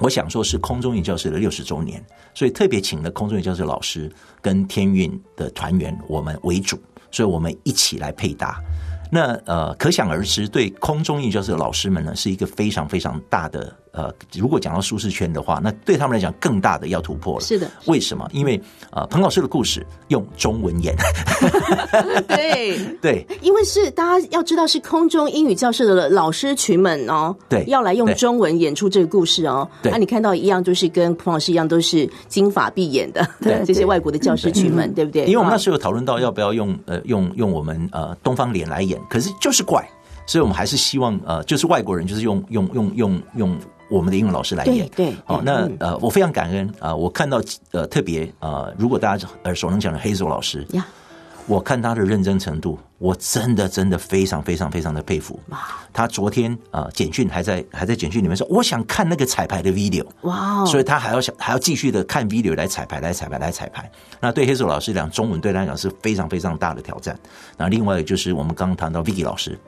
[0.00, 4.10] 我想说是空中语教室的六十周年，所以特别请了空中语教室老师
[4.40, 6.76] 跟天运的团员我们为主，
[7.10, 8.58] 所以我们一起来配搭。
[9.12, 13.76] 那呃，可想而知，对空中语教室的老师们呢，是一个非常非常大的。
[13.92, 17.40] 呃，如果讲到舒适圈的话，那对他们来讲更大的要突破了。
[17.40, 18.28] 是的，为什么？
[18.32, 18.60] 因为
[18.92, 20.94] 呃，彭老师的故事用中文演。
[22.28, 29.68] 对 对，因为是大家要知道是空中英语教室的老师群们哦，对，要来用中文演出这个故事哦。
[29.82, 33.26] 对，那你看到一样，就是跟彭老师一样，都是金发碧眼的
[33.66, 35.24] 这些外国的教师群们，对不对？
[35.24, 39.84] 因为我们那时候有讨论到要不要用呃用用我们呃东方脸来演，可是就是怪，
[40.26, 43.58] 所以我们还是希望呃就是外国人就是用用用用用。
[43.90, 46.94] 我们的英文老师来演，对，好，那呃，我非常感恩啊！
[46.94, 50.86] 我看到呃，特别呃，如果大家耳熟能详的黑手老师呀，
[51.46, 55.40] 我看他的认真程度，我真的真的非常非常非常的佩服。
[55.48, 55.58] 哇
[55.92, 63.90] 他昨天啊，简讯还在还在简讯里面说，我想看那个彩排的 video，哇，所以他还要想还要继续的看 video 来彩排来彩排来彩排。
[64.20, 67.18] 那对黑手老师讲，中文对他来讲是非常非常大的挑战。
[67.56, 69.58] 那另外就是我们刚刚谈到 Vicky 老师。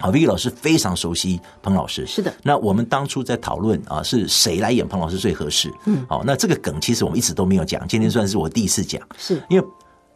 [0.00, 2.32] 啊，Vicky 老师非常熟悉彭老师，是的。
[2.42, 5.72] 那我们当初在讨论啊，是谁来演彭老师最合适？
[5.86, 9.00] 嗯，好，那这个梗其实我们一直都没有讲，今天算是我第一次讲。
[9.16, 9.66] 是因为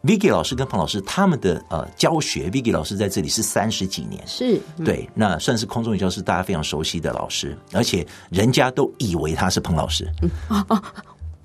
[0.03, 10.07] Vicky 老师跟彭老师他们的呃教学，Vicky 老师在这里是三十几年，是对，那算是空中语教师大家非常熟悉的老师，而且人家都以为他是彭老师。
[10.47, 10.83] 啊啊。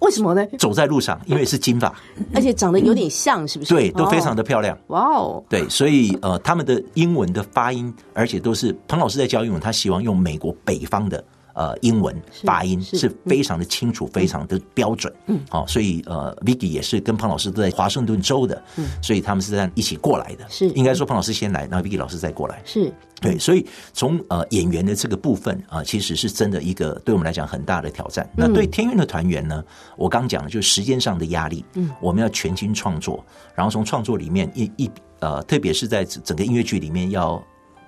[0.00, 0.46] 为什么呢？
[0.58, 1.94] 走在路上，因为是金发，
[2.34, 3.74] 而且长得有点像，是不是？
[3.74, 4.76] 对，都非常的漂亮。
[4.88, 5.44] 哇哦！
[5.48, 11.22] 对，所以呃，他们的英文的发音，而且都是彭老师在教英文，他希望用美国北方的
[11.54, 15.12] 呃英文发音是非常的清楚，非常的标准。
[15.26, 20.46] 嗯，好，所以呃，Vicky 也是跟彭老师都在华盛顿州的，嗯，所以他们是在一起过来的。
[20.48, 22.62] 是，应该说彭老师先来，然后 Vicky 老师再过来。
[22.64, 22.90] 是。
[23.20, 28.28] 对，所以从呃演员的这个部分啊，其实是真的一个对我们来讲很大的挑战。
[28.36, 29.62] 那对天运的团员呢，
[29.96, 37.42] 我刚讲的就是时间上的压力，嗯，我们要全心创作，然后从创作里面一一呃，特别是在整个音乐剧里面，要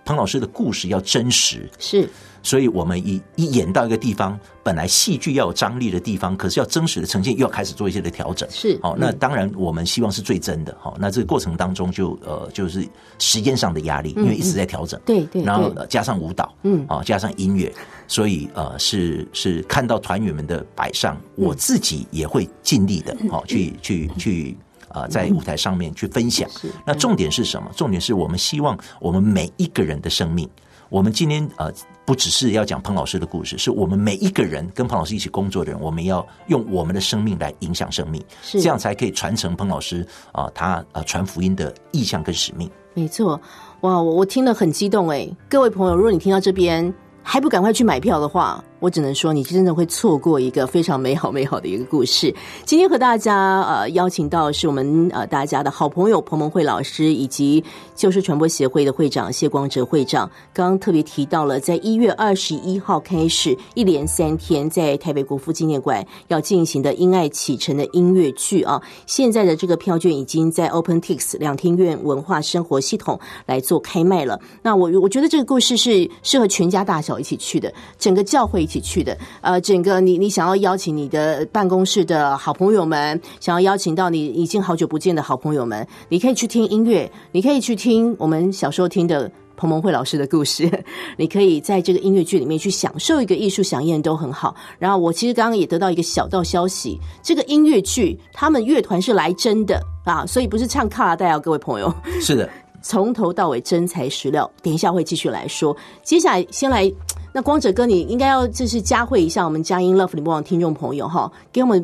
[0.05, 2.09] 彭老师的故事要真实，是。
[2.43, 8.49] 所以我们一一演到一个地方，本来戏剧要有张力的地方，可是要真实的呈现，又要开始做一些的调整。
[8.51, 10.77] 是，好，那当然我们希望是最真的。
[10.81, 12.87] 好，那这个过程当中就呃就是
[13.19, 15.01] 时间上的压力，因为一直在调整。
[15.05, 15.43] 对对。
[15.43, 17.73] 然后加上舞蹈，嗯，啊，加上音乐，
[18.09, 24.57] 所以呃是是看到团员们的摆上，我自己也会尽力的，好去去去
[24.89, 26.51] 啊在舞台上面去分享。
[26.85, 27.71] 那重点是什么？
[27.77, 30.49] 重点是我们希望我们每一个人的生命。
[30.89, 31.73] 我们今天呃，
[32.05, 42.71] 不只是要讲彭老师的故事，是我们每一个人跟彭老师一起工作的人，我们要用我们的生命来影响生命，这样才可以传承彭老师啊他呃传福音的意向跟使命。
[42.95, 43.41] 没错，
[43.83, 48.63] 哇，我我听了很激动哎，各位朋友，如果你听到这边还不赶快去买票的话。
[48.83, 52.35] 我只能说，你真的会错过一个非常美好美好的一个故事。
[52.65, 57.63] 今天和大家呃邀请到是我们呃大家的好朋友彭蒙慧老师，以及
[57.95, 60.29] 就是传播协会的会长谢光哲会长。
[60.53, 74.41] 刚刚特别提到了，在一月二十一号开始，一连三天在台北国父纪念馆要进行的《因爱启程》的音乐剧啊，现在的这个票券已经在 OpenTix 两厅院文化生活系统来做开卖了。
[74.61, 78.67] 那我我觉得这个故事是适合全家大小一起去的，整个教会。
[78.73, 90.71] 一起去的，呃，整个你你想要邀请你的办公室的好朋友们，想要邀请到你已经好久不见的好朋友们，你可以去听音乐，你可以去听我们小时候听的彭蒙慧老师的故事，
[91.19, 94.57] 你可以在这个音乐剧里面去享受一个艺术飨宴都很好。
[94.79, 102.49] 然后我其实刚刚也得到一个小道消息，这个音乐剧他们乐团是来真的啊，所以不是唱卡拉带啊，各位朋友， 是的，
[102.81, 104.51] 从头到尾真材实料。
[104.63, 106.91] 等一下会继续来说，接下来先来。
[107.35, 111.83] 那光哲哥，你应该要就是加惠一下我们佳音 Love 联播网听众朋友哈，给我们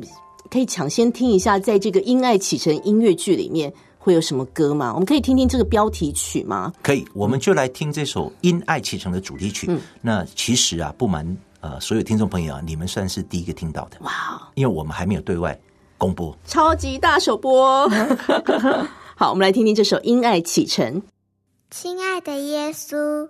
[0.50, 4.92] 可以抢先听一下，在这个《因爱启程》音乐剧里面会有什么歌吗？
[4.92, 6.72] 我们可以听听这个标题曲吗？
[6.82, 9.70] 可以，我们就来听这首《因爱启程》的主题曲。
[10.02, 15.58] 那其实啊，不瞒呃所有听众朋友啊，你们算是第一个听到的哇，因为我们还没有对外
[15.96, 17.88] 公布，超级大首播。
[19.16, 21.00] 好，我们来听听这首《因爱启程》。
[21.70, 23.28] 亲爱的耶稣，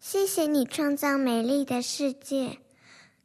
[0.00, 2.56] 谢谢你创造美丽的世界，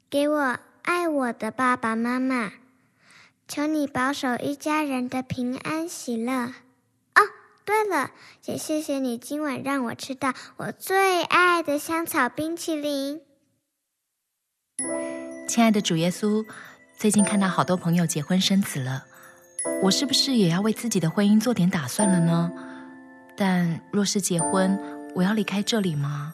[0.10, 2.52] 给我爱我的爸爸妈妈。
[3.48, 6.34] 求你保守一家人的平安喜乐。
[6.34, 7.22] 哦，
[7.64, 8.12] 对了，
[8.44, 13.22] 也谢谢你今晚让我吃到我最爱的香草冰淇淋。
[15.48, 16.46] 亲爱的主耶稣，
[16.98, 19.06] 最近看到好多朋友结婚生子了，
[19.82, 22.52] 我是不是也要为自己的婚姻做点打算了呢？
[23.38, 24.78] 但若是结婚，
[25.16, 26.34] 我要离开这里吗？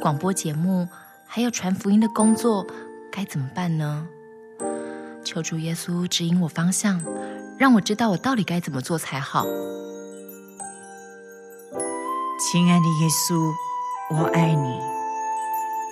[0.00, 0.88] 广播节目
[1.26, 2.66] 还有传福音的工作，
[3.12, 4.06] 该怎么办呢？
[5.22, 7.02] 求主耶稣指引我方向，
[7.58, 9.44] 让我知道我到底该怎么做才好。
[12.38, 13.52] 亲爱的耶稣，
[14.12, 14.80] 我爱你，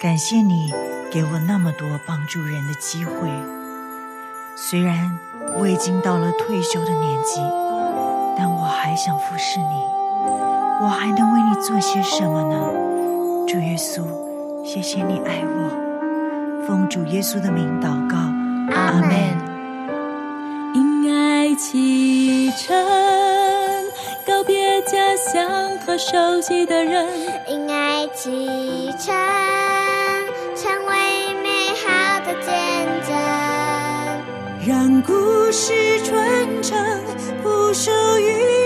[0.00, 0.72] 感谢你
[1.10, 3.12] 给我那么多帮助人的机会。
[4.56, 5.18] 虽然
[5.58, 7.40] 我已经到了退休的年纪，
[8.38, 9.84] 但我还想服侍你。
[10.80, 12.93] 我还能为你做些什么呢？
[13.46, 14.02] 主耶稣，
[14.64, 16.66] 谢谢你爱我。
[16.66, 18.16] 奉主耶稣的名祷告，
[18.74, 19.12] 阿门。
[20.74, 22.74] 因爱启程，
[24.26, 27.06] 告别家乡和熟悉的人。
[27.46, 29.14] 因爱启程，
[30.56, 32.50] 成为美好的见
[33.06, 33.14] 证。
[34.66, 35.12] 让故
[35.52, 36.78] 事传承，
[37.42, 38.63] 不属于。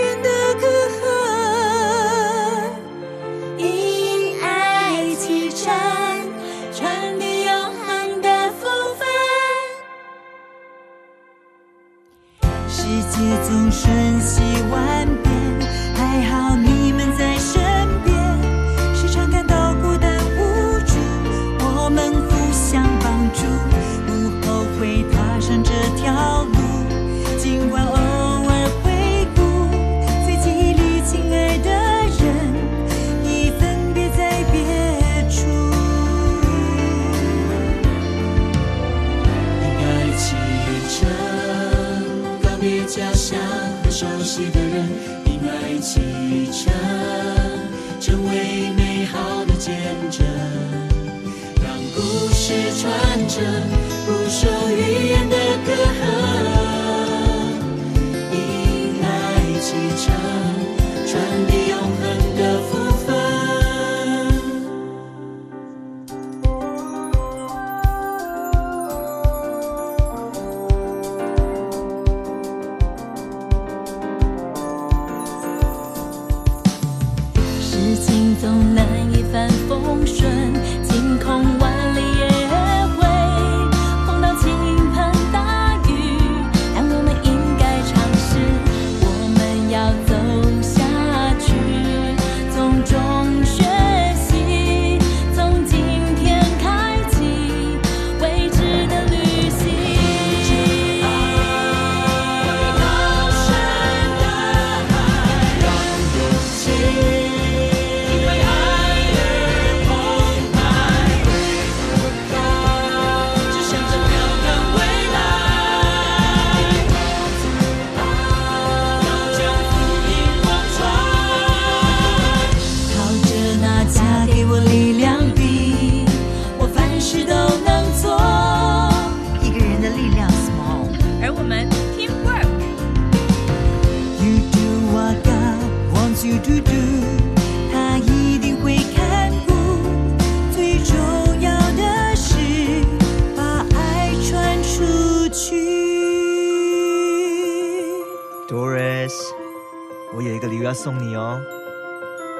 [150.73, 151.41] 送你哦，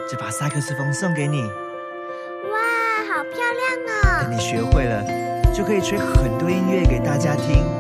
[0.10, 1.44] 这把萨克斯风送给你。
[1.44, 2.60] 哇，
[3.08, 4.24] 好漂亮哦！
[4.24, 5.04] 等你学会了，
[5.54, 7.79] 就可以吹很多音乐给大家听。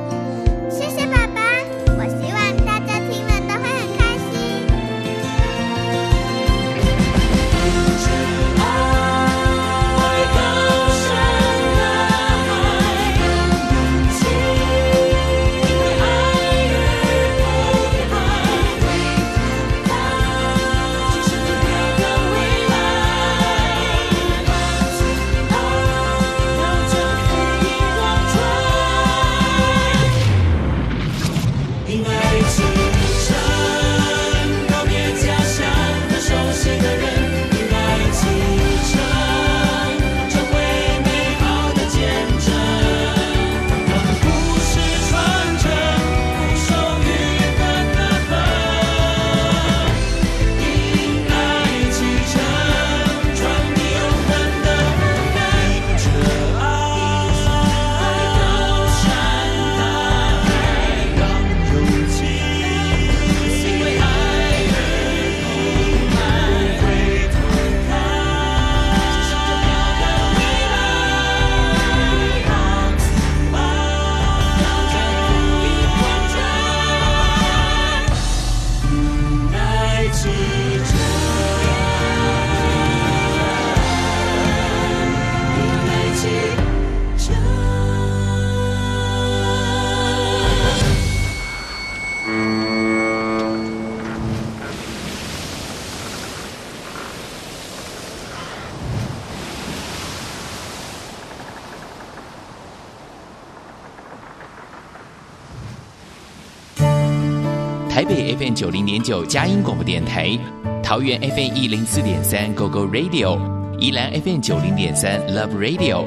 [108.49, 110.35] FM 九零点九佳音广播电台，
[110.81, 113.39] 桃园 FM 一零四点三 GO GO Radio，
[113.77, 116.03] 宜兰 FM 九零点三 Love Radio，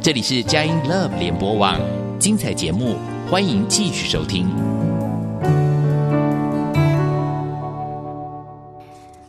[0.00, 1.80] 这里是佳音 Love 联播网，
[2.18, 2.94] 精彩节目，
[3.28, 4.46] 欢迎继续收听。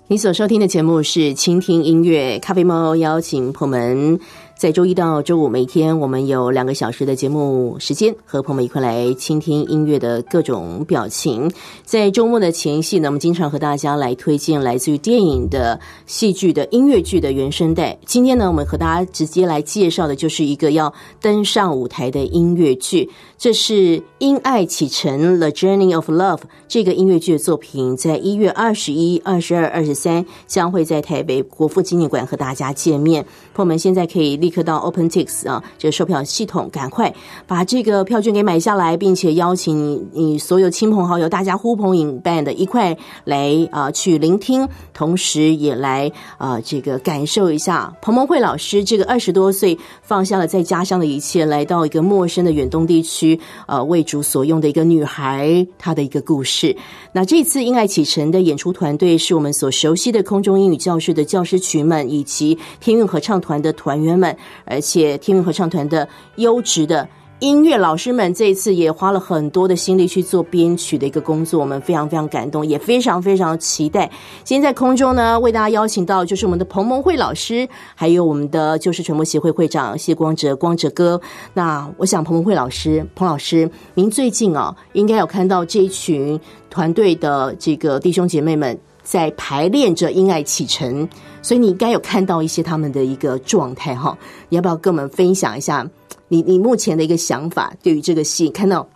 [0.07, 4.19] 你所收听的节目是倾听音乐咖啡猫，邀请朋友们
[4.61, 11.51] 在周一到周五每天，我们有两个小时的节目时间，和朋友们一块来倾听音乐的各种表情。
[11.83, 17.97] 在周末的前夕呢，我们经常和大家来推荐来自于电影的、戏剧的音乐剧的原声带。
[18.05, 23.09] 今天呢，我们和大家直接来介绍的就是一个要登上舞台的音乐剧，
[23.39, 33.25] 这是《因爱启程》（The Journey of Love） 这个音乐剧的作品，在一月二十一、二十二、二十三将会在台北国父纪念馆和大家见面。
[33.55, 37.11] 朋友们现在可以立刻到 OpenTix 啊，这个售票系统，赶快
[37.47, 56.75] 把这个票券给买下来，并且邀请你你所有亲朋好友，大家呼朋引伴的一块来啊去聆听，同时也来啊这个感受一下彭蒙慧老师这个二十多岁放下了在家乡的一切，来到一个陌生的远东地区，呃为主所用的一个女孩她的一个故事。
[57.13, 64.35] 那这次因爱启程的演出团队是我们所熟悉的空中英语教室的教师群们，以及天韵合唱团的团员们，
[64.65, 67.07] 而且天韵合唱团的优质的。
[67.39, 74.07] 音乐老师们这一次也花了很多的心力去做编曲的一个工作，我们非常非常感动，也非常非常期待。
[74.43, 81.19] 今天在空中呢，为大家邀请到就是我们的彭蒙慧老师，还有我们的就是传播协会会长谢光哲，光哲哥。
[81.55, 86.39] 那我想彭蒙慧老师，彭老师，您最近啊，应该有看到这一群
[86.69, 91.07] 团队的这个弟兄姐妹们在排练着《因爱启程》，
[91.41, 94.17] 所以你应该有看到一些他们的一个状态哈。
[94.49, 95.87] 你要不要跟我们分享一下？
[96.27, 98.87] 你你目前的一个想法，对于这个戏看到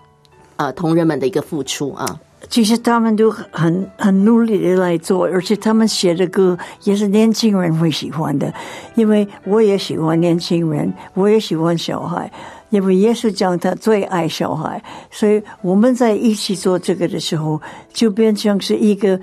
[0.55, 2.17] 呃同仁们的一个付出啊，
[2.49, 8.53] 其实他们都很很努力的来做，而且他们写的歌也是年轻人会喜欢的，
[8.95, 12.31] 因为我也喜欢年轻人，我也喜欢小孩，
[12.69, 14.81] 因为耶稣讲他最爱小孩，
[15.11, 17.59] 所以我们在一起做这个的时候，
[17.91, 19.19] 就变成是一个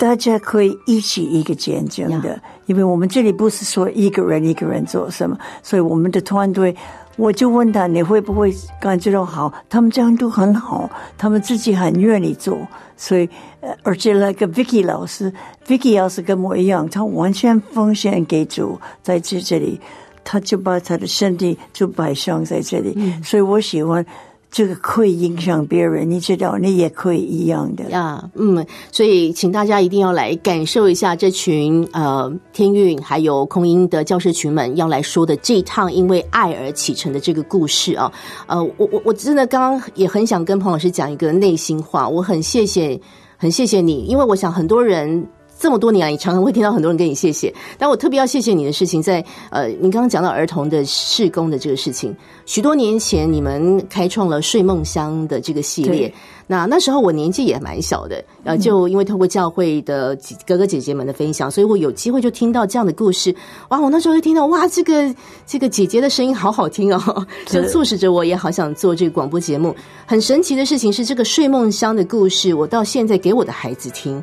[0.00, 6.74] 大家可以一起一个见证的，因为我们这里不是说一个人一个人做什么，所以我们的团队。
[7.16, 9.52] 我就问他你会不会感觉到好？
[9.68, 10.88] 他们这样都很好，
[11.18, 13.28] 他们自己很愿意做，所以
[13.60, 15.30] 呃，而且那个 Vicky 老师
[15.66, 19.78] ，Vicky 老师跟我一样，他完全奉献给主，在这这里，
[20.24, 24.06] 他就把他的身体就摆上在这里，所以我喜欢。
[24.50, 28.30] 这个可以影响别人，你知道，你也可以一样的呀。
[28.34, 38.12] 嗯，所以请大家一定要来感受一下这群呃天韵还有空音的教师群们要来说的这一趟因为爱而启程的这个故事啊。
[38.48, 43.00] 呃，我我我真的刚刚也很想跟彭老师讲一个内心话，我很谢谢，
[43.36, 45.26] 很谢谢你，因为我想很多人。
[45.60, 56.10] 这么多年来，你常常会听到很多人跟你谢谢，但我特别要谢谢你的事情，在呃，你刚刚讲到儿童的事工的这个事情，许多年前你们开创了睡梦乡的这个系列，
[56.46, 63.34] 那那时候我年纪也蛮小的，呃，就因为透过教会的哥哥姐姐们的分享，所以我有机会就听到这样的故事，
[63.68, 65.14] 哇，我那时候就听到哇，这个
[65.46, 69.76] 这个姐姐的声音好好听哦， 就促使着我也好想做这个广播节目。
[70.06, 74.22] 很神奇的事情是，这个睡梦乡的故事，我到现在给我的孩子听。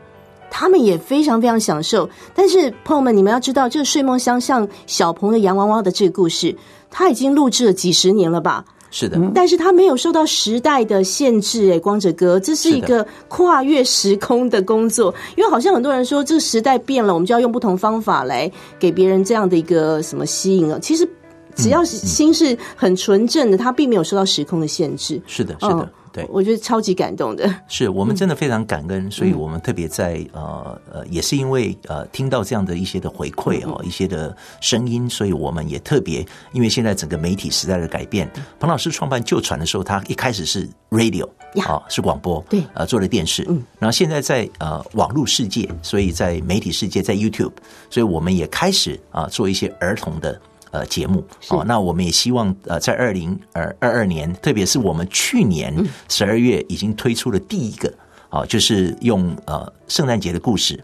[0.49, 6.55] 他们也非常非常享受，但是朋友们，你们要知道，这个睡梦乡像小鹏的洋娃娃的这个故事，
[6.89, 8.65] 他已经录制了几十年了吧？
[8.89, 11.73] 是的，但是他没有受到时代的限制。
[11.73, 20.79] 哎，光哲哥，这是一个跨越时空的工作，因为好像很多人说，这个时代变了，我们就要用不同方法来给别人这样的一个什么吸引了。
[20.79, 21.07] 其实，
[21.53, 25.21] 只要是心是很纯正的，他并没有受到时空的限制。
[25.27, 25.91] 是的，是的。
[26.17, 27.47] 对，我觉得超级感动的。
[27.69, 38.27] 是我们真的非常感恩，所以我们特别在呃呃，也是因为呃听到这样的一些的回馈哦，一些的声音，所以我们也特别，因为现在整个媒体时代的改变，
[38.59, 41.29] 彭老师创办旧传的时候，他一开始是 radio
[41.61, 47.53] 啊，是广播，对，呃，做了电视，嗯，然后现在在呃网络世界，所以在媒体世界，在 YouTube，
[47.89, 50.41] 所以我们也开始啊做一些儿童的。
[50.77, 55.73] 呃，节目哦，那我们也希望呃，在二零二二二年，特别是我们去年
[56.07, 57.91] 十二月已经推出了第一个
[58.29, 60.83] 哦，就是用呃圣诞节的故事。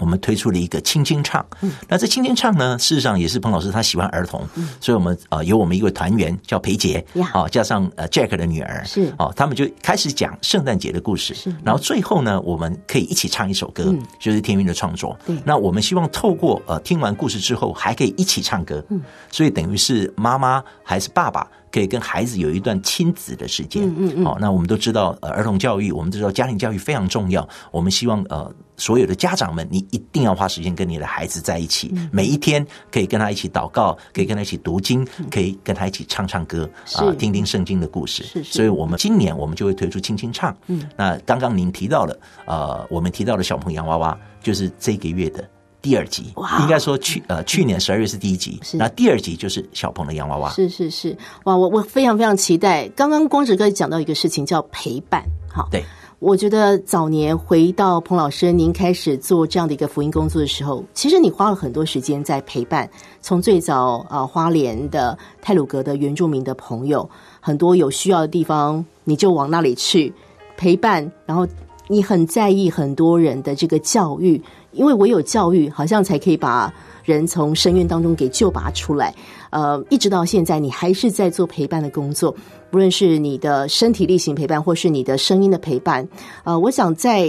[0.00, 1.44] 我们推出了一个轻轻唱，
[1.88, 4.46] 那这轻轻唱呢，事实上也是彭老师他喜欢儿童，
[4.80, 9.12] 所以我们啊有我们一位团员叫裴杰啊，加上呃 Jack 的女儿是。
[9.18, 11.34] 哦，他们就开始讲圣诞节的故事，
[11.64, 15.16] 然后最后呢，我们可以一起唱一首歌，就是天韵的创作。
[15.44, 18.84] 那我们希望透过呃听完故事之后，还可以一起唱歌，
[19.30, 21.46] 所以等于是妈妈还是爸爸。
[21.74, 23.82] 可以跟孩子有一段亲子的时间。
[23.82, 27.46] 嗯嗯嗯好，那我们都知道，呃，儿童教育，我们都知道家庭教育非常重要。
[27.72, 38.22] 我们希望呃，所有的家长们，你一定要花时间跟你的孩子在一起，嗯每一天可以跟他一起祷告，可以跟他一起读经，可以跟他一起唱唱歌啊、听听圣经的故事。
[38.22, 40.56] 是是所以我们今年我们就会推出轻轻唱。
[40.68, 42.16] 嗯，那刚刚您提到了，
[42.46, 45.44] 呃，我们提到的小朋友洋娃娃，就是这个月的。
[45.84, 48.78] 第二集哇应该说去 呃去年十二月是第一集，是。
[48.78, 51.14] 那第二集就是小鹏的洋娃娃，是是是，
[51.44, 52.88] 哇，我我非常非常期待。
[52.96, 55.22] 刚刚光子哥讲到一个事情叫陪伴，
[55.52, 55.84] 好，对，
[56.20, 62.88] 我觉得早年回到彭老师您开始做这样的一个福音工作的时候，其实你花了很多时间在陪伴，
[63.20, 67.06] 从最早啊、呃花莲的泰鲁格的原住民的朋友，
[67.40, 70.10] 很多有需要的地方你就往那里去
[70.56, 71.46] 陪伴，然后
[71.88, 74.42] 你很在意很多人的这个教育，
[74.74, 76.72] 因为唯有教育，好像才可以把
[77.02, 79.14] 人从深渊当中给救拔出来。
[79.50, 82.34] 呃，一直到现在，你还是在做陪伴的工作，
[82.70, 86.06] 不论是你的身体力行陪伴，或是你的声音的陪伴。
[86.42, 87.28] 呃，我想在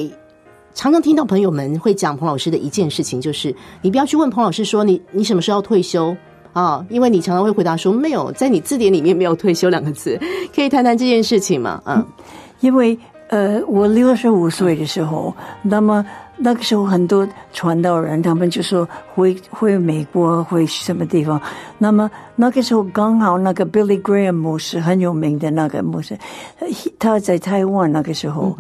[0.74, 6.16] 常常听到朋友们会讲彭老师的一件事情，就是你不要去问彭老师说你你什么时候要退休。
[6.54, 10.18] 啊，因为你常常会回答说没有，在你字典里面没有“退休”两个字，
[10.56, 11.82] 可以谈谈这件事情吗？
[11.86, 12.02] 嗯，
[12.62, 16.06] 因为呃，我六十五岁的时候，那么
[16.38, 21.42] 那个时候很多传道人，他们就说回回美国，回什么地方。
[21.78, 26.18] 那么那个时候刚好那个 Billy Graham 牧师很有名的那个牧师，
[26.60, 26.68] 呃
[27.00, 28.58] 他在台湾那个时候。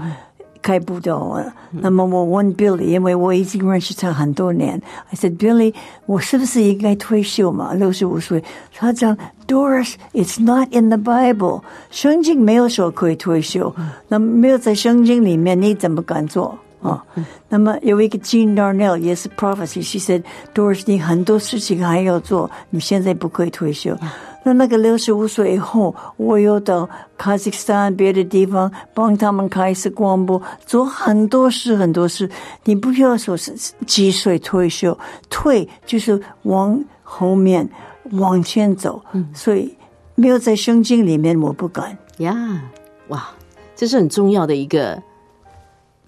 [0.65, 1.45] 开不到啊。
[1.69, 5.71] 那么我问 Billy，因为我已经认识他很多年，I said Billy，
[6.07, 7.76] 我是不是应该退休嘛？
[7.76, 8.43] 六十五岁，
[8.76, 9.15] 他讲
[9.45, 11.61] Doris，it's not in the Bible，
[11.91, 13.76] 圣经没有说可以退休，
[14.07, 16.57] 那没有在圣经里面，你怎么敢做？
[16.88, 17.03] 啊，
[17.49, 20.23] 那么有一个 Jean Darnell 也是 prophecy，she said
[20.53, 23.97] Doris，你很多事情还要做，你现在不可以退休。
[24.43, 32.29] 那那个六十五岁以后，我又到卡 zakhstan 斯坦别的地方帮他们开始广播，做很多事很多事。
[32.63, 33.51] 你不要说是
[33.88, 34.95] 几岁退休，
[35.31, 37.67] 退就是往后面
[38.11, 39.03] 往前走。
[39.33, 39.75] 所以
[40.13, 41.97] 没有在圣经里面，我不敢。
[42.19, 42.61] 呀，
[43.07, 43.27] 哇，
[43.75, 45.01] 这是很重要的一个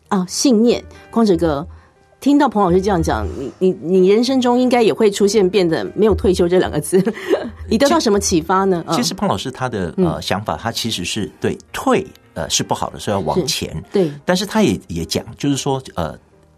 [0.10, 0.84] 啊信念。
[1.12, 1.68] 光哲哥，
[2.20, 7.02] 听到彭老师这样讲，你你你人生中应该也会出现变得没有退休这两个字，
[7.70, 8.84] 你得到什么启发呢？
[8.88, 13.84] 嗯其实彭老师他的呃想法，他其实是对退呃是不好的，所以要往前。
[13.92, 16.18] 对，但是他也也讲，就是说呃，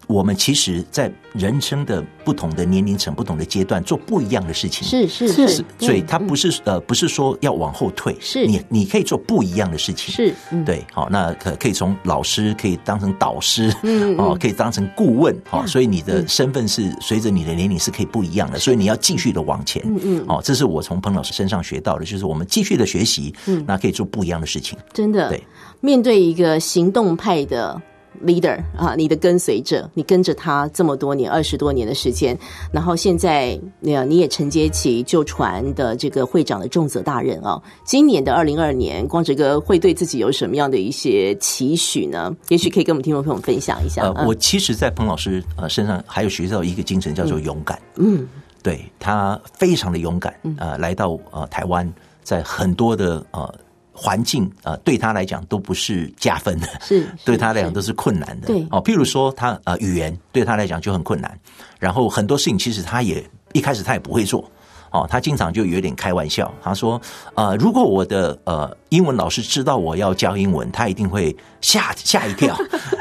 [0.10, 4.88] 我们其实，在人生的不同的年龄层、不同的阶段，做不一样的事情。
[4.88, 5.48] 是是是。
[5.48, 8.48] 是，所以他不是呃，不是说要往后退，是。
[8.48, 10.66] 你你可以做不一样的事情，是嗯。
[10.66, 20.26] 对，好，那可可以从老师可以当成导师，嗯嗯哦，可以当成顾问，好，呀所以你的身份是随着你的年龄是可以不一样的，所以你要继续的往前，嗯嗯。
[20.28, 25.30] 哦，这是我从彭老师身上学到的，就是我们继续的学习，嗯，那可以做不一样的事情，真的。
[25.30, 25.44] 对，
[25.82, 27.80] 面对一个行动派的
[28.24, 32.38] leader 啊，你的跟随者，你跟着他这么多年，二十多年的时间，
[32.72, 37.62] 然后现在呃你也承接起旧传的这个会长的重责大任啊。
[37.84, 42.36] 今年的二零二年，光哲哥会对自己有什么样的一些期许呢？
[42.50, 44.04] 也许可以跟我们听众朋友分享一下。
[44.04, 47.80] 呃，嗯我其实，在彭老师呃身上还有学到一个精神，叫做勇敢。
[47.96, 48.28] 嗯，
[48.62, 51.92] 对他非常的勇敢，呃，来到呃台湾，
[52.24, 53.54] 在很多的呃
[54.02, 58.48] 环境呃对他来讲都不是加分的，是 对他来讲都是困难的。
[58.48, 61.38] 对哦，譬如说他呃语言对他来讲就很困难，
[61.80, 63.22] 然后很多事情其实他也
[63.52, 64.50] 一开始他也不会做。
[64.92, 67.00] 哦，他经常就有点开玩笑，他说
[67.36, 72.56] ：“呃，如果我的呃英文老师知道我要教英文，他一定会吓吓一跳，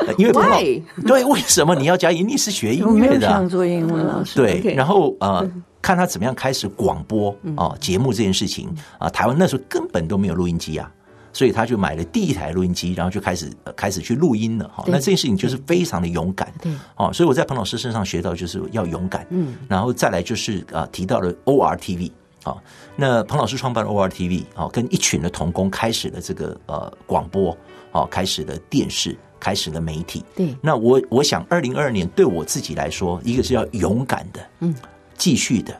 [0.07, 0.83] 呃 因为彭老 Why？
[1.07, 2.29] 对为什么你要教英？
[2.29, 4.35] 你是学音乐的做英文老师。
[4.37, 8.69] 对然后呃，看他怎么样开始广播啊、节目这件事情
[8.99, 10.93] 啊、台湾那时候根本都没有录音机啊。
[11.31, 14.83] 所以他就买了第一台录音机，然后就开始、呃、开始去录音了哈。
[14.85, 17.13] 对那这件事情就是非常的勇敢，对哦。
[17.13, 19.55] 所以我在彭老师身上学到就是要勇敢，嗯。
[19.69, 22.11] 然后再来就是啊、提到了 ORTV
[22.43, 22.57] 啊、
[22.97, 27.57] 那彭老师创办了 ORTV 啊、跟一群的童工开始了这个呃广播
[27.93, 34.75] 哦、开始了电视，开始了媒体，对那我我想，二零二二年对我自己来说，一个是要勇敢的，嗯，
[35.19, 35.79] 继续的，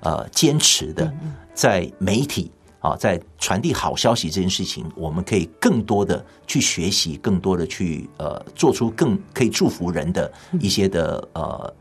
[0.00, 1.10] 呃，坚持的，
[1.54, 10.30] 在媒体啊，在传递好消息这件事情，我们可以更多的去学习，更多的去呃，做出更可以祝福人的
[10.60, 11.72] 一些的呃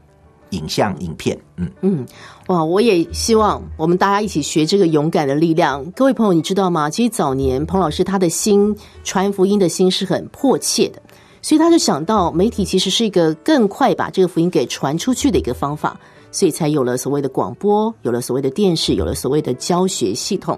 [0.52, 1.72] 影像影片，嗯。
[1.82, 2.06] 嗯，
[2.48, 2.64] 哇！
[2.64, 5.84] 我也希望我们大家一起学这个勇敢的力量。
[5.92, 6.90] 各位朋友，你知道吗？
[6.90, 11.02] 其实早年彭老师他的心传福音的心是很迫切的，
[11.42, 16.00] 所以他就想到媒体其实是一个更快把这个福音给传出去的一个方法。
[16.32, 20.58] 所以才有了所谓的广播，有了所谓的电视，有了所谓的教学系统。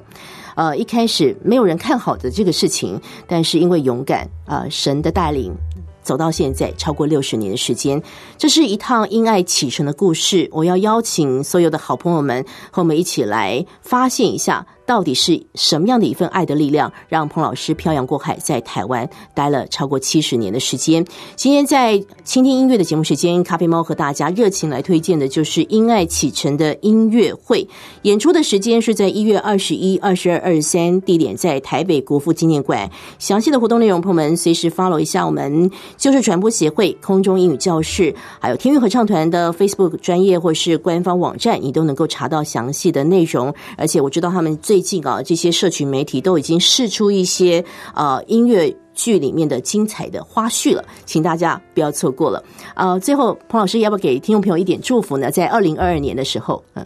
[0.56, 5.56] 呃，一开始没有人看好的这个事情，但是因为勇敢啊、神的带领。
[6.04, 8.02] 走到现在超过六十年的时间，
[8.36, 10.50] 这是一趟因爱启程的故事。
[10.52, 21.06] 我要邀请所有的好朋友们和我们一起来发现一下，到底是什么样的一份爱的力量，让彭老师漂洋过海在台湾待了超过七十年的时间。
[21.36, 27.68] 今天在倾听音乐的节目时间，咖啡猫和大家热情来推荐的就是因爱启程的音乐会。
[28.04, 32.90] 演出的时间是在一月二十一、二十二、二十三，地点在台北国父纪念馆。
[33.20, 43.54] 详细的活动内容，朋友们随时 follow 一下我们就是传播协会空中英语教室，还有天韵合唱团的 Facebook 专业或是官方网站，你都能够查到详细的内容。
[43.78, 47.62] 而且我知道他们最近啊，这些社群媒体都已经试出一些
[47.94, 48.74] 呃音乐。
[48.94, 52.42] 剧里面的精彩的花絮了，请大家不要错过了。
[52.76, 55.32] 呃，最后彭老师要不要给听众朋友一点祝福呢？
[55.32, 56.86] 在二零二二年的时候，嗯，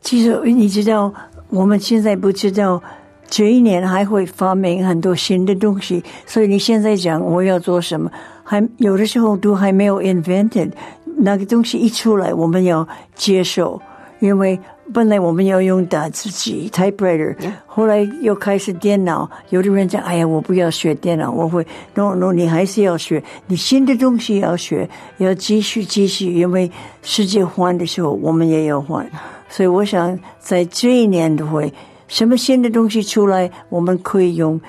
[0.00, 1.12] 其实你知道，
[1.50, 2.82] 我们现在不知道
[3.28, 8.10] 这一年还会发明很多新的东西，所以你现在讲我要做什么，
[8.42, 10.70] 还有的时候都还没有 invented，
[11.04, 13.80] 那个东西一出来，我们要接受，
[14.22, 14.56] 因为
[14.94, 17.34] 本来我们要用打字机 typewriter，
[17.66, 26.70] 后来又开始电脑，有的人讲，哎呀，我不要学电脑，我会，no no，你还是要学，你新的东西要学，要继续继续，因为
[27.02, 29.04] 世界换的时候，我们也要换。
[29.48, 31.72] 所以我想，在这一年都会
[32.06, 34.60] 什么新的东西出来，我们可以用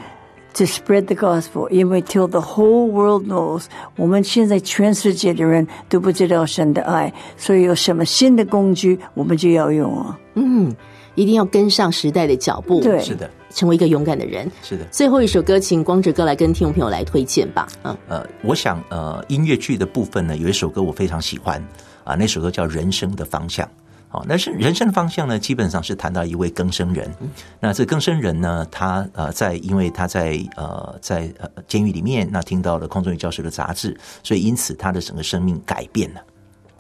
[0.54, 10.20] to spread the gospel，因为 till the whole world knows，我们现在全世界的人都不知道神的爱，所以有什么新的工具，我们就要用啊。
[10.36, 10.74] 嗯，
[11.16, 14.50] 一定要跟上时代的脚步，对是的，成为一个勇敢的人。
[14.62, 14.86] 是的。
[14.92, 17.68] 最后一首歌，请光哲哥来跟听众朋友来推荐吧。
[17.84, 21.64] 嗯，呃，我想呃，音乐剧的部分呢，有一首歌我非常喜欢
[22.04, 23.66] 啊，那首歌叫《人生的方向》。
[24.14, 27.12] 好，那是人生的方向呢，基本上是谈到一位更生人。
[27.60, 36.22] 那这更生人呢，他呃，在因为他在呃在呃监狱里面，那听到了空中语教室的杂志，所以因此他的整个生命改变了。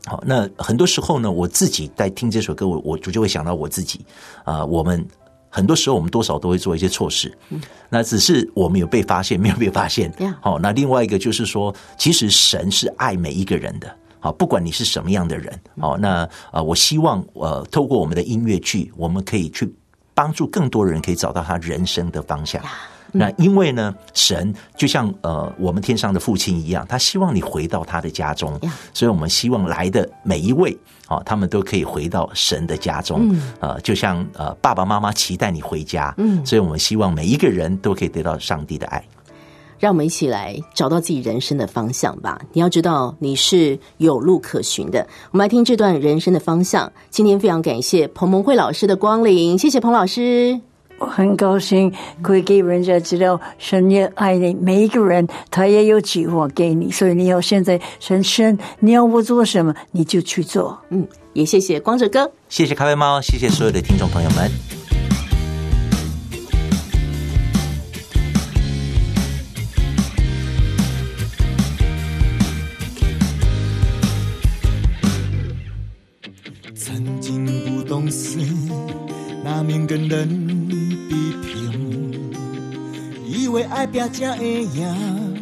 [0.05, 4.05] 好，那很多时候呢，我自己在听这首歌，我我就会想到我自己
[4.43, 5.03] 啊、我们
[5.49, 7.35] 很多时候我们多少都会做一些错事，
[7.89, 10.11] 那只是我们有被发现，没有被发现。
[10.19, 13.91] Yeah 好，那另外一个就是说，其实神是爱每一个人的。
[14.23, 19.69] 好，不管你是什么样的人，好，那呃，我希望呃，透过我们的音乐剧，我们可以去
[20.13, 22.63] 帮助更多人可以找到他人生的方向。
[23.11, 28.57] 那因为呢，神就像呃我们天上的父亲一样，他希望你回到他的家中，
[28.93, 30.75] 所以我们希望来的每一位
[31.07, 33.35] 啊、他们都可以回到神的家中。
[33.59, 39.03] 呃，就像呃爸爸妈妈期待你回家，嗯，所以我们希望每一个人都可以得到上帝的爱。
[39.83, 42.39] 让我们一起来找到自己人生的方向吧。
[42.53, 45.05] 你要知道，你是有路可循的。
[45.31, 46.89] 我们来听这段人生的方向。
[47.09, 50.57] 今天非常感谢彭蒙慧老师的光临，谢谢彭老师。
[50.99, 60.79] 我很高兴可以给人家知道神也爱你，每一个人他也有计划给你，所以你要现在神生，你要我做什么你就去做。
[60.91, 62.31] 嗯，也谢谢光哲哥。
[62.47, 64.49] 谢谢咖啡猫，谢谢所有的听众朋友们。
[79.73, 80.27] 难免跟人
[81.09, 82.31] 比拼，
[83.25, 85.41] 以为爱拼才会赢，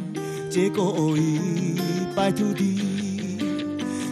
[0.50, 1.78] 结果一
[2.16, 2.80] 败涂地。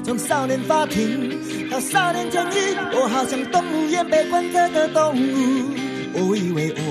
[0.04, 5.70] 从少年法庭到少年监狱，我好像动物园被关着的动物。
[6.14, 6.82] 我以为我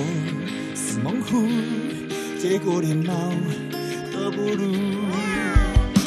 [0.74, 1.46] 是猛虎，
[2.40, 3.12] 结果连猫
[4.10, 4.72] 都不如。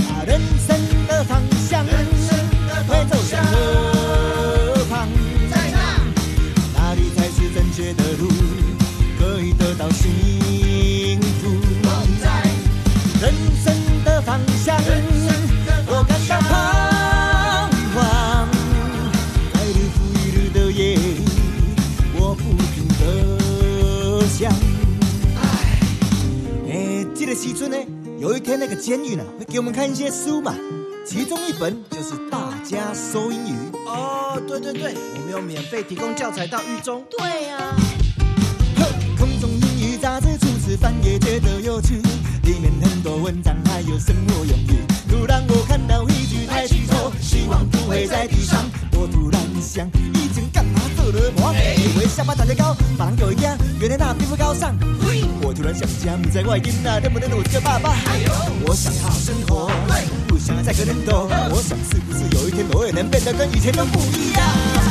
[0.10, 0.76] 啊，人生
[1.08, 4.61] 的方向会走向何
[7.72, 8.28] 正确的路？
[9.18, 11.48] 可以得到幸福？
[12.22, 12.44] 在
[13.22, 14.78] 人生的方向，
[15.88, 18.50] 我感到彷徨。
[19.54, 21.24] 在日复一日的夜里，
[22.16, 22.44] 我不
[22.74, 24.52] 停的想。
[26.70, 27.78] 哎，记得西村呢，
[28.20, 30.54] 有一天那个监狱呢会给我们看一些书嘛，
[31.08, 33.56] 其中一本就是《大家说英语》。
[33.92, 37.06] 哦，对对对，我们有免费提供教材到狱中。
[37.10, 37.76] 对呀、
[40.72, 42.02] 是翻也觉得有趣，
[42.44, 44.80] 里面很多文章还有生活用语。
[45.10, 48.64] 突然我看到一句抬起头，希望不会在地上。
[48.94, 51.76] 我突然想，以前干嘛做的魔鬼？
[51.76, 54.74] 以为下巴长得高，把人狗一样，原来那并不高尚。
[55.42, 57.94] 我突然想家，不在外边那认不认得我这个爸爸？
[58.66, 59.70] 我想好生活，
[60.30, 61.28] 不想再跟人斗。
[61.50, 64.91] 我想是不是有一天我也能变得跟以前都不一样？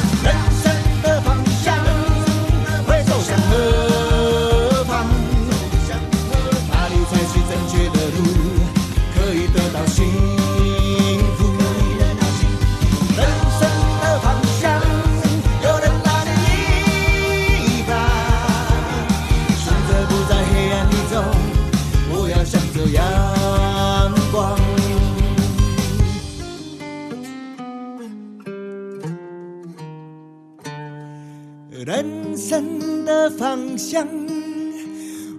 [31.90, 34.06] 人生的方向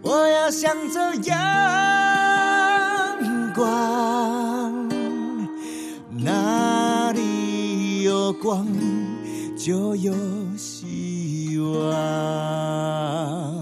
[0.01, 1.37] 我要向着阳
[3.55, 4.89] 光
[6.09, 8.67] 哪里有光
[9.55, 10.13] 就有
[10.57, 13.60] 希望。